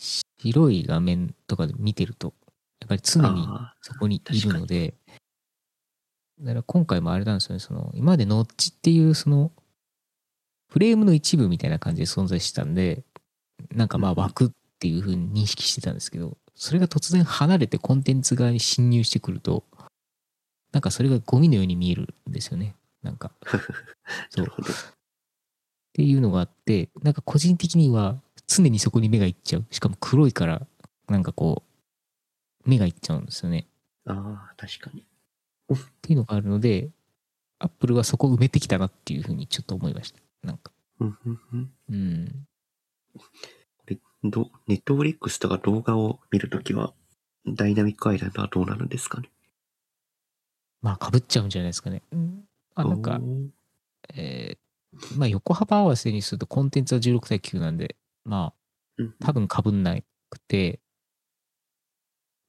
[0.40, 2.34] 白い画面とかで見てると、
[2.80, 4.94] やっぱり常にあそこにいるので、
[6.40, 9.52] だから今回もあれなんですよね、その、今までノッチっていうその、
[10.76, 13.02] フレームの一部みたいな感じで存在してたんで、
[13.74, 19.64] なんかまあ枠っていう風に認識してたんですけど、それが突然離れてコンテンツ側に侵入してくると、
[20.72, 22.74] なんかそれがゴミのように見えるんですよね。
[23.02, 23.32] なんか、
[24.28, 24.46] そう。
[24.46, 24.50] っ
[25.94, 29.64] ていうのがあって、なんか個人的には常にそこに目がいっちゃう。
[29.70, 30.66] しかも黒いから、
[31.08, 31.62] なんかこ
[32.66, 33.66] う、目がいっちゃうんですよね。
[34.04, 35.06] ああ、確かに。
[35.72, 36.90] っていうのがあるので、
[37.60, 40.25] アップルはそこを埋めてきたなっていうふうにちょっと思いました。
[40.42, 40.72] なんか。
[41.00, 41.72] うんうんうん。
[41.88, 42.48] うん。
[44.24, 46.94] どネットフリックスとか動画を見るときは、
[47.46, 49.30] ダイナミックアイランドはどうなるんですかね？
[50.82, 52.02] まあ、被っちゃうんじゃないですかね。
[52.10, 52.44] うん。
[52.74, 53.20] あ、なんか
[54.14, 58.52] えーまあ、横幅合わせにするとコンテンツは16対9なんで、ま
[58.96, 59.96] うんあ、多分被んな
[60.30, 60.80] くて、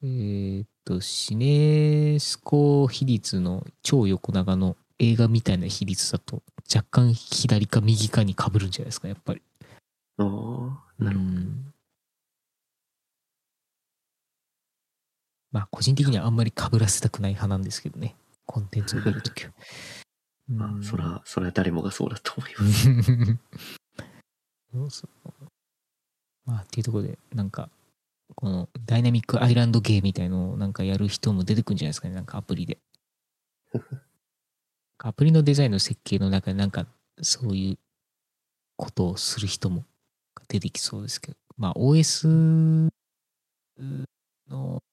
[0.02, 6.42] えーっと、シネスコ比率の超横長の映画みたいな比率だと、
[6.74, 9.42] 若干左か右かに被るんじゃないですか、やっぱり。
[10.18, 11.74] ああ、なるほうん
[15.52, 18.16] まあ個人的にはあんまり被らせたくない派なんですけどね
[18.46, 19.52] コンテンツを見るときは。
[20.50, 20.56] ど。
[20.56, 22.88] まうんあ、そら、それは誰もがそうだと思います。
[24.72, 25.32] そうそう
[26.46, 27.70] まあっていうところでなんか
[28.36, 32.80] このダイナミックアイランドゲーみたいのをなんかやる人も出てくるんじゃないですかねなんかアプリで。
[35.00, 36.86] アプリのデザインの設計の中でなんか
[37.22, 37.78] そういう
[38.76, 39.86] ことをする人も
[40.48, 41.38] 出てきそうですけど。
[41.58, 42.90] まあ OS
[44.50, 44.84] の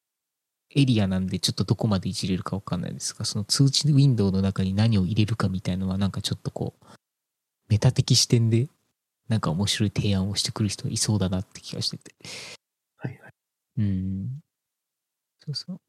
[0.75, 6.87] エリアなんでちょっとどこまでいじれるかわかんないですがその通知ウィンドウの中に何を入れるかみたいのはなんかちょっとこう
[7.69, 8.69] メタ的視点で
[9.29, 12.15] なんか面白い提案をしてくる人いそうだなって気がしてて。
[12.99, 13.33] はいはい。
[13.79, 14.41] うん。
[15.41, 15.81] そうそう。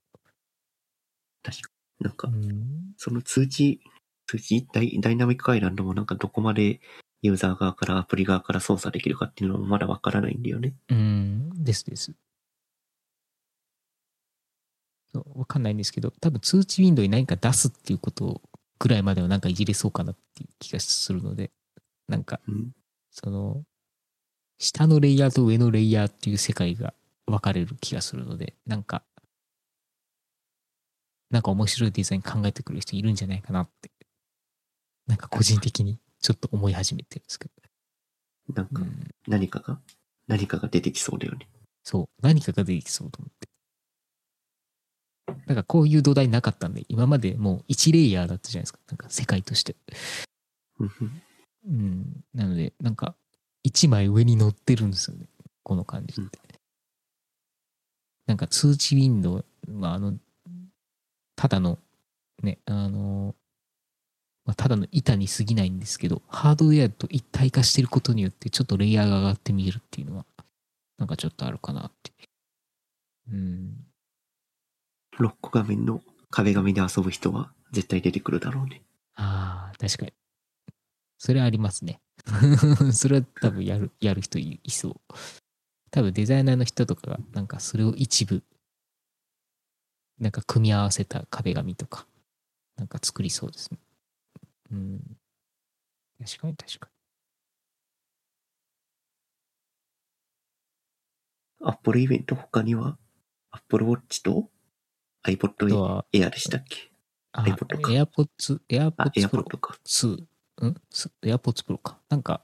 [1.99, 2.93] なんかう、ん。
[2.97, 3.79] その通知、
[4.27, 6.79] 通知ダイダイナミックアイランドもなんかどこまで
[7.21, 10.73] ユーザー側からアプリ側から操作できるかっていうのもまだわからないんだよね。
[10.89, 12.13] うんですです
[15.13, 18.41] わかんないんですけど多分通知ウィンドウに何か出すっていうこと
[18.79, 21.51] ぐらいまではなんかいじれそうかなっていう気がするので
[22.07, 22.71] なんかうん。
[23.11, 23.63] その
[24.59, 26.93] 下のレイヤーと上のレイヤーっていう世界が
[27.25, 29.03] 分かれる気がするのでなんか
[31.31, 33.89] なんか面白いデザイン考えてくる人いるんじゃないかなって
[35.07, 37.49] なんか個人的にちょっと思い始めてるんですけ
[38.53, 39.79] なんど、うか、ん、何かが、
[40.27, 41.47] 何かが出てきそうだよね。
[41.83, 42.21] そう。
[42.21, 43.47] 何かが出てきそうと思って。
[45.47, 48.79] なんかこういう土台なかったんで今までもう1レイヤーだったじゃないですか。
[48.87, 49.75] なんか世界として。
[50.79, 51.21] うんうん。
[51.67, 53.15] うん、なので、なんか、
[53.63, 55.27] 一枚上に乗ってるんですよね。
[55.63, 56.39] この感じって。
[58.27, 59.37] なんか通知ウィンド
[59.67, 60.17] ウは、あの、
[61.35, 61.79] ただの、
[62.43, 63.35] ね、あの、
[64.45, 70.25] まあ、ただの板に過ぎないんですけど、ハードウェアと一体化してることによって、ちょっとレイヤーが上がって見えるっていうのは、
[70.97, 72.11] なんかちょっとあるかなって。
[73.31, 73.85] うん。
[75.17, 78.83] ロック画面の壁紙で遊ぶ人は絶対出てくるだろうね。
[79.15, 80.13] ああ、確かに。
[81.17, 81.99] それはありますね。
[82.93, 84.95] それは多分やる、やる人いいそう。
[85.89, 88.43] 多分デザイナーの人とかが、なんかそれを一部、
[90.19, 92.05] なんか組み合わせた壁紙とか、
[92.75, 93.79] なんか作りそうですね。
[94.71, 95.17] うん。
[96.23, 96.89] 確かに確か
[101.61, 102.97] アップルイベント他には、
[103.51, 104.49] アップルウォッチと
[105.25, 106.91] iPod は、Air でしたっけ？
[107.31, 108.59] あ iPod か AirPods、
[108.97, 109.77] あ、AirPods Pro か。
[109.85, 110.21] 2、
[110.67, 110.75] ん？
[110.91, 111.99] す ?AirPods Pro か。
[112.09, 112.43] なんか、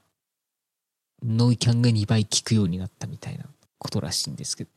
[1.22, 3.44] ノイキャンが2倍効くようになったみたいな
[3.78, 4.70] ことらしいんですけど、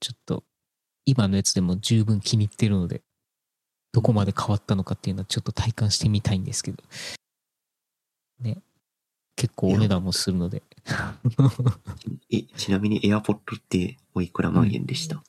[0.00, 0.44] ちょっと、
[1.04, 3.02] 今のやつでも十分気に入ってるので、
[3.96, 6.84] どこまで変わったのかっていうのはちょっと体感してみたいんですけど。
[8.40, 8.58] ね。
[9.36, 10.62] 結構お値段もするので。
[12.30, 15.24] え、ちなみに AirPod っておいくら万円でした、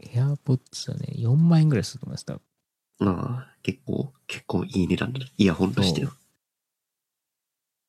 [0.00, 2.24] AirPods はね、4万円ぐらいすると思います。
[2.24, 5.26] 多分ああ、結構、結構いい値段だ。
[5.36, 6.12] イヤホンとしては。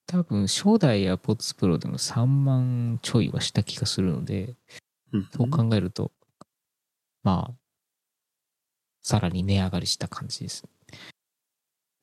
[0.08, 4.56] 多分初代 AirPods Pro でも3万ちょいはした気がするので、
[5.12, 5.30] うん。
[5.32, 6.12] そう考えると、
[7.22, 7.63] まあ、
[9.04, 10.64] さらに値上がりした感じです。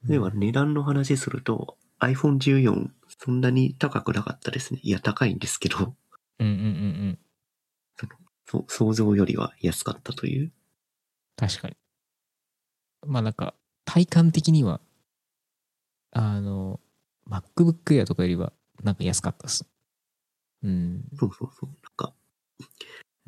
[0.05, 4.81] では値段の話すると iPhone14 そんなに高くなかったですね。
[4.83, 5.95] いや、高いんですけど、
[6.39, 6.65] うんうんうんう
[7.13, 7.19] ん。
[8.47, 10.53] そ想像よりは安かったという。
[11.37, 11.77] 確かに。
[13.07, 14.81] まあなんか、体感的には、
[16.13, 16.81] あの、
[17.29, 19.67] MacBook Air とかよりは、なんか安かったです。
[20.63, 21.05] うん。
[21.19, 21.69] そうそうそう。
[21.69, 22.15] なんか、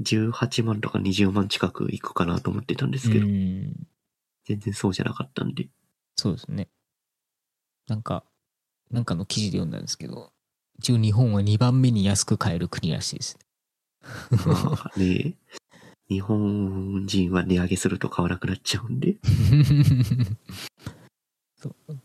[0.02, 3.86] 18万とか20万近くいくかなと思ってたんですけど、うん
[4.44, 5.68] 全然そうじゃなかったんで。
[6.16, 6.68] そうですね。
[7.86, 8.24] なんか、
[8.90, 10.32] なんかの記事で読んだんですけど、
[10.78, 13.38] 一応日本は2番目に安く買える国らしいです。
[14.46, 15.36] まあね、
[16.10, 19.16] 日本人は値上げすると買わなくなっちゃうんで。
[21.56, 21.96] そうい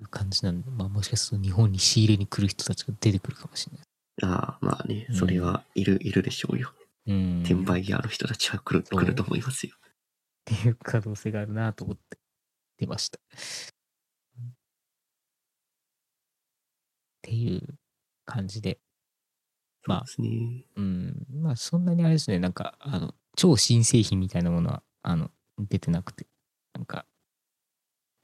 [0.00, 3.86] う感じなんで、まあもしかすると日本に仕入れに来る人たちが出てくるかもしれない。
[4.22, 6.72] ああ、まあねう、んそれはいる、いるでしょうよ。
[7.06, 7.40] うん。
[7.40, 9.74] 転売ヤーの人たちは来る、来ると思いますよ。
[9.76, 9.80] っ
[10.44, 12.18] ていう可能性があるなと思って
[12.78, 13.18] 出ました。
[13.18, 13.22] っ
[17.22, 17.78] ていう
[18.24, 18.80] 感じで、
[19.84, 20.64] まあそうですね。
[20.76, 26.26] うん、まあそんなにあれですね、なんか、あの、超新製品みたいなものは、あの、出てなくて、
[26.74, 27.06] なんか、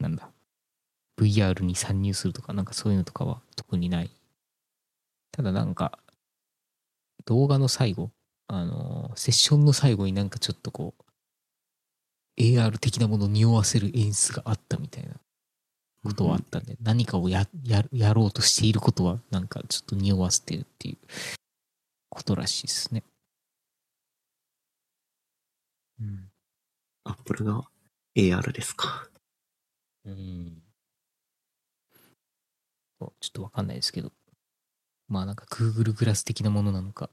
[0.01, 0.31] なんだ、
[1.19, 4.11] VR に参入するとか、なんかそういうのとかは特にない。
[5.33, 5.99] ただなんか、
[7.25, 8.11] 動画の最後、
[8.49, 11.03] あの、セッションの最後になんかちょっとこう、
[12.41, 15.15] AR 的なものを匂わせる演出があったみたいな
[16.03, 20.99] ことはあったんで、何かをやややろうとしていることは、なんかちょっと匂わせてるっていう
[22.09, 23.05] ことらしいですね。
[26.01, 26.31] うん。
[27.05, 27.63] アップルが
[28.17, 29.09] AR ですか？
[30.07, 30.63] うん。
[33.01, 34.13] ちょっとわかんないですけど。
[35.09, 37.11] まあなんか Google グラス的なものなのか、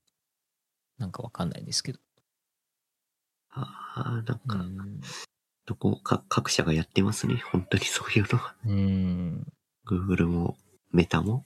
[0.98, 2.00] なんかわかんないですけど。
[3.50, 5.02] ああ、なんか、うん。
[5.66, 7.42] どこか、各社がやってますね。
[7.52, 8.56] 本当にそういうのは。
[8.66, 9.48] うん。
[9.86, 10.58] Google も、
[10.92, 11.46] メタも、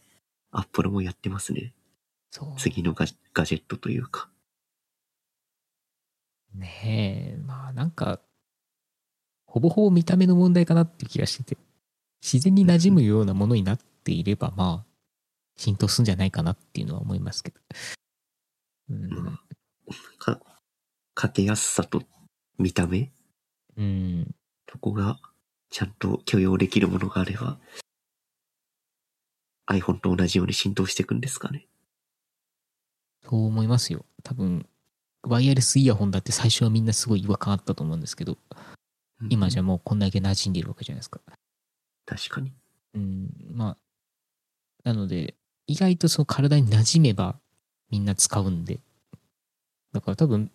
[0.52, 1.74] Apple もやってますね。
[2.32, 2.54] そう。
[2.58, 4.30] 次のガジガジェットというか。
[6.54, 8.20] ねえ、まあなんか、
[9.46, 11.58] ほぼほぼ見た目の問題かなっていう気がしてて、
[12.22, 14.90] 自然に馴染むようなものになっていれば、まあ、
[15.58, 17.60] 浸透するんじゃないかなっていうのは思いますけど。
[18.90, 19.10] うん。
[19.10, 19.40] まあ、
[20.18, 20.40] か、
[21.14, 22.04] かけやすさと
[22.58, 23.12] 見た目？
[23.78, 24.36] うん。
[24.72, 25.20] そこが
[25.70, 27.60] ちゃんと許容できるものがあれば、
[29.70, 31.68] iPhone と同じように浸透していくんですかね？
[33.24, 34.06] そう思いますよ。
[34.24, 34.66] 多分、
[35.24, 38.38] ワイヤレスイヤホンだって最初はみんなすごい違和感あったと思うんですけど、
[39.30, 41.20] 今じゃうんもうこんだけ馴染んでいるわけじゃないですか。
[42.06, 42.54] 確かに。
[42.96, 43.78] うん、まあ、
[44.84, 45.36] なので、
[45.68, 47.38] 意外とその体に馴染めば
[47.90, 48.80] みんな使うんで、
[49.94, 50.52] だから多分、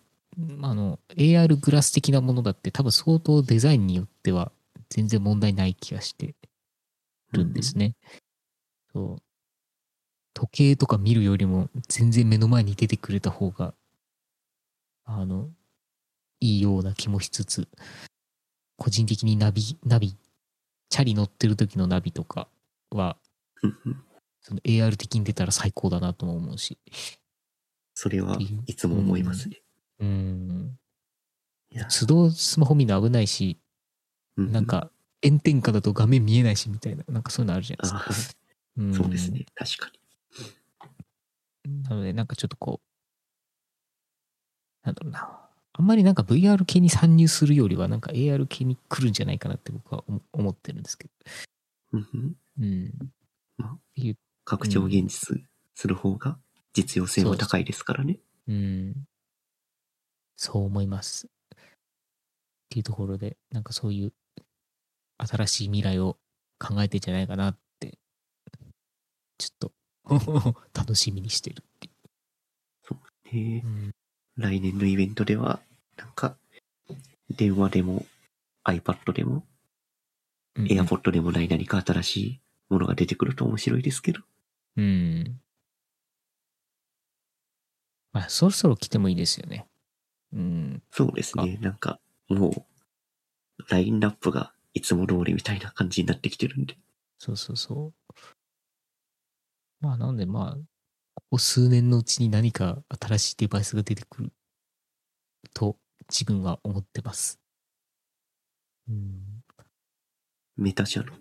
[0.61, 4.51] あの、AR グラス的なものだって多分相当デザインによっては
[4.89, 6.35] 全然問題ない気がして
[7.31, 7.95] るんですね。
[8.93, 9.21] そう。
[10.33, 13.73] 時計とか見るよりも全然目の前に出てくれた方が、
[15.05, 15.49] あの、
[16.41, 17.67] いいような気もしつつ、
[18.77, 20.15] 個人的にナビ、ナビ、
[20.89, 22.47] チャリ乗ってる時のナビとか
[22.91, 23.17] は、
[23.61, 24.01] うんうん
[24.47, 26.77] その AR 的に出たら最高だなとも思うし。
[27.95, 28.37] それは
[28.67, 29.61] いつも思いますね。
[29.99, 30.77] うん。
[31.71, 33.59] いや都度スマホ見るの危ないし、
[34.37, 34.91] うなん、か
[35.25, 38.35] 炎天下だと画面見えないしみたいな、なんかそういうのあるじゃないあですか。
[38.77, 39.45] ー んそうですね。
[39.55, 39.99] 確かに。
[41.83, 42.85] なので、なんかちょっとこう、
[44.83, 45.39] なんだろうな。
[45.73, 51.13] あんまりなんか VR 系に参入するよりは、なんか AR 系に来るんじゃないかなって僕は思思ってるんですけど。
[51.93, 53.11] うんうんうん。
[53.57, 53.79] まあ
[54.45, 55.41] 拡張現実
[55.73, 56.39] する方が
[56.75, 58.19] 実用性は高いですからね。
[58.47, 59.07] うん。
[60.37, 61.27] そう思います。
[61.27, 61.29] っ
[62.69, 64.13] ていうところで、なんかそういう
[65.17, 66.17] 新しい未来を
[66.59, 67.97] 考えてんじゃないかなって、
[69.37, 69.71] ちょっと
[70.73, 71.91] 楽しみにしてるってい
[73.23, 73.65] へえう。
[73.65, 73.91] うん
[74.37, 75.61] 来年のイベントでは、
[75.95, 76.35] なんか、
[77.29, 78.05] 電話でも
[78.65, 79.45] iPad でも
[80.55, 84.21] うん AirPod でもない何か新しいものが出てくると面白いですけど。
[84.77, 85.39] うん。
[88.15, 89.67] まあ、そろそろ来てもいいですよね。
[90.31, 90.83] うん。
[90.89, 91.57] そうですね。
[91.59, 91.99] なんか、
[92.29, 92.65] も
[93.59, 96.77] う、ラインナップがいつも通りみたいな感じになってきてるんで。
[97.17, 98.13] そうそうそう。
[99.81, 100.57] まあ、なのでまあ、
[101.13, 104.31] ここ数年のうちに何か新しいデバイスが出てくる
[105.53, 105.75] と
[106.09, 107.41] 自分は思ってます。
[108.87, 109.43] うん。
[110.55, 111.11] メタ社の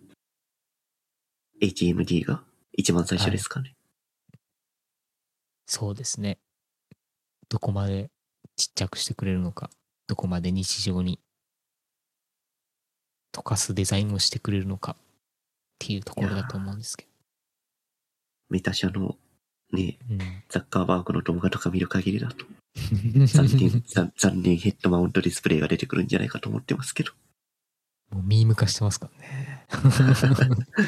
[1.61, 3.74] HMD が一番最初ですかね。
[5.66, 6.38] そうですね。
[7.49, 8.11] どこまで
[8.57, 9.70] ちっちゃくしてくれるのか、
[10.07, 11.18] どこまで日常に
[13.34, 14.97] 溶かすデザインをしてくれるのかっ
[15.78, 17.07] ていうところだと思うんですけ
[18.51, 19.16] メタ社の
[19.72, 20.14] ね、ど。
[20.14, 20.20] うん。
[20.49, 22.47] ザッカーバーグの動画とか見る限りだと、
[23.26, 27.12] 残念、残残念ヘッドマウントディスプレイが出てくるんじゃないかと思ってますけど。
[28.11, 29.66] もうミーム化してますからね。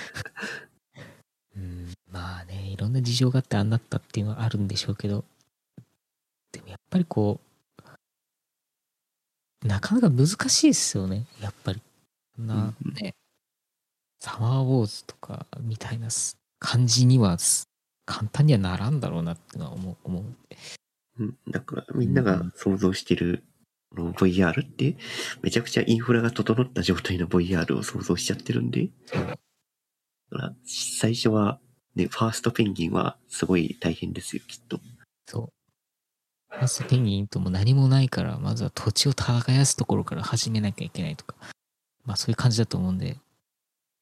[1.56, 5.24] うん、まあね、いろんな事情があってあんなったっていうのはあるんでしょうけど、
[6.90, 7.40] ぱりこ
[9.62, 11.80] う、なかなか難しいですよね、やっぱり。
[12.38, 13.14] なうんね、
[14.20, 17.66] サマーウォーズとかみたいなす感じにはす
[18.04, 19.96] 簡単にはならんだろうなってのは思う。
[20.04, 20.24] 思う
[21.48, 23.42] だからみんなが想像してる、
[23.90, 24.96] この VR って、
[25.42, 29.36] めちゃくちゃインフラが整った状態の VR を想像しちゃってるんで、だか
[30.30, 31.58] ら最初は、
[31.94, 34.78] ね、ファーストペンギンはすごい大変ですよ、きっと。
[35.26, 35.50] そ
[36.50, 36.54] う。
[36.54, 41.34] ファーストペンギンとも何もないから、まずは土地を耕すところから始めなきゃいけないとか、
[42.04, 43.18] まあそういう感じだと思うんで、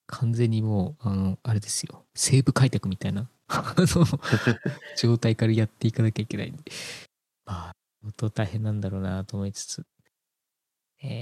[0.06, 4.06] 完全にもう、あの、あれですよ、西部開拓みたいな、あの、
[4.96, 6.62] 状態からやっていかなきゃいけないんで、
[7.46, 7.72] まあ、
[8.02, 9.86] 相当大変なんだろうなと思いつつ、
[11.02, 11.12] えー、っ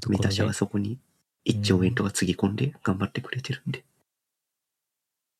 [0.06, 0.98] いうメタ社はそこに
[1.46, 3.80] 1兆円とかつぎ込んで頑張ってくれてるんで。
[3.80, 3.82] い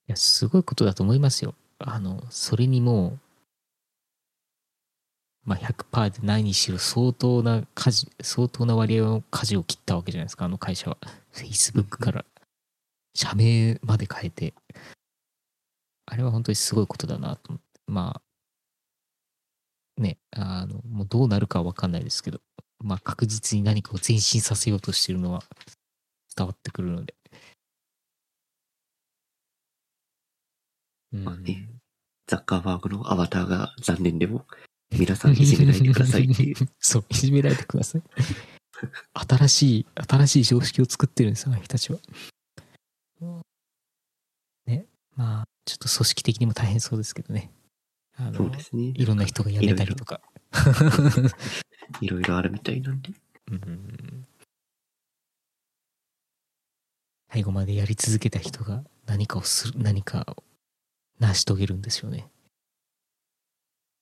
[0.09, 1.55] や、すごいことだと思いますよ。
[1.79, 3.19] あの、それにもう、
[5.45, 10.99] まあ、100%でないにしろ相当な舵、相当な割合の舵を切ったわけじゃないですか、あの会社は。
[11.33, 12.25] Facebook から
[13.15, 14.55] 社名まで変えて。
[16.07, 17.81] あれは本当にすごいことだなと思って。
[17.87, 18.23] ま
[19.99, 22.41] あ、ね、あの、もうどうなるかはわかんないですけど、
[22.79, 25.43] まあ確実に何かを前進させようとしてるのは
[26.37, 27.15] 伝わってくるので。
[31.13, 31.69] うんまあね
[32.27, 34.47] ザッカーバーグのアバターが残念でも、
[34.93, 36.57] 皆さんいじめないでくださいっていう。
[36.79, 38.03] そう、いじめないでください。
[39.15, 41.99] 新しい、新しい常識を作ってるんですよ、たちは。
[44.67, 44.87] ね、
[45.17, 47.51] まあ、ちょっと組織的にも大変そうですけどね。
[48.17, 48.93] あのそうですね。
[48.95, 50.21] いろんな人が辞めたりとか。
[52.01, 53.11] いろいろあるみたいなんで。
[53.51, 54.27] うん
[57.33, 60.45] 最後までやり続けた人が何かをする、何かを
[61.19, 62.31] 成し遂げるんですよね。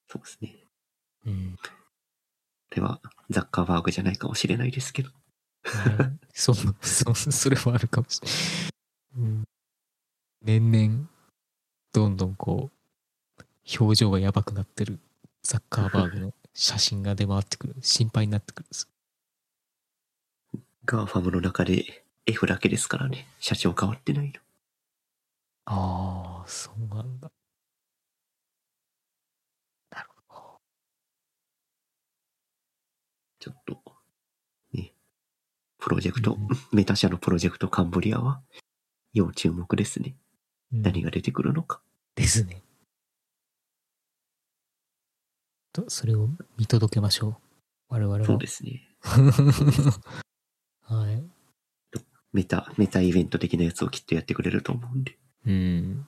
[0.09, 0.57] そうですね。
[1.27, 1.57] うん。
[2.71, 3.01] では、
[3.31, 5.11] ザッカーバーグじゃないかもしれないですけど。
[5.65, 9.29] はい、そう、そう、それはあるかもしれない。
[9.29, 9.45] うん、
[10.43, 11.09] 年々、
[11.93, 12.71] どんどんこ
[13.39, 13.43] う、
[13.79, 14.99] 表情がやばくなってる
[15.43, 17.77] ザッカーバーグの写真が出回ってくる。
[17.81, 18.89] 心配になってくるんです。
[20.85, 23.29] GAFAM の中で F だけですからね。
[23.39, 24.41] 社長変わってないの。
[25.67, 27.31] ああ、そうなんだ。
[29.91, 30.61] なるほど。
[33.41, 33.83] ちょっと、
[34.73, 34.93] ね。
[35.79, 38.41] プロジェクト、うんメタ社のプロジェクトカンブリアは、
[39.13, 40.15] 要注目ですね。
[40.73, 41.81] うん何が出てくるのか。
[42.15, 42.63] ですね。
[45.73, 47.37] と、それを見届けましょう。
[47.89, 48.25] 我々は。
[48.25, 48.89] そうですね。
[50.83, 51.25] はい。
[52.33, 55.19] メタ、メタイベント的なやつをきっとやってくれると思うんで。
[55.47, 56.07] うん。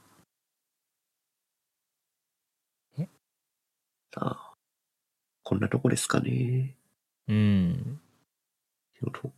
[4.15, 4.55] さあ、
[5.43, 6.77] こんなとこですかね。
[7.33, 8.01] うん。
[8.95, 9.33] ちょうど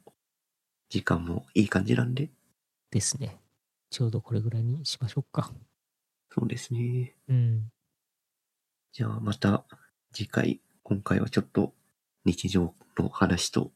[0.88, 2.30] 時間もいい感じなんで。
[2.90, 3.38] ですね。
[3.90, 5.52] ちょうどこれぐらいにしましょうか。
[6.30, 7.14] そうですね。
[7.28, 7.70] うん。
[8.92, 9.64] じゃあまた
[10.12, 11.72] 次回、今回はちょっと
[12.24, 13.70] 日常の話と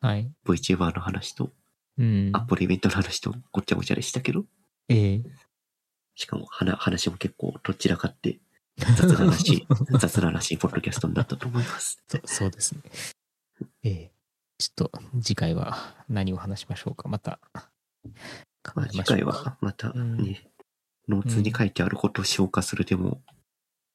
[0.00, 0.30] はい。
[0.44, 1.50] VTuber の話と
[1.98, 2.30] うん。
[2.34, 4.44] アップルイベントの話とごっちゃごちゃでしたけど、
[4.88, 5.22] ええ
[6.14, 8.38] しかも話話も結構どちらかって
[8.78, 9.66] 雑談らしい、
[9.98, 12.02] 雑談らしいポッドキャストになったと思います。
[12.08, 12.82] そそうですね。
[13.82, 14.12] ええ
[14.58, 15.76] ちょっと次回は
[16.08, 17.08] 何を話しましょうか。
[17.08, 17.38] また
[18.62, 19.22] 考ま次ましょうか。
[19.22, 20.48] 回はまたうんね、
[21.08, 23.20] ノーツに書いてあることを消化するでも、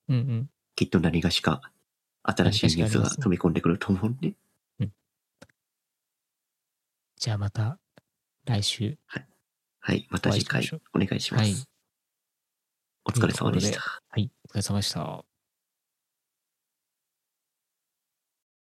[0.08, 0.50] うんうん。
[0.76, 1.62] きっと何がしか
[2.24, 4.34] 新しいニュースが飛び込んでくると思うんで、
[7.18, 7.80] じゃあまた
[8.46, 8.98] 来週。
[9.84, 11.42] はい、また次回お願いします。
[11.42, 11.72] はい
[13.04, 13.82] お疲れ様でした。
[13.82, 14.32] はい。
[14.46, 15.31] お疲れ様でした。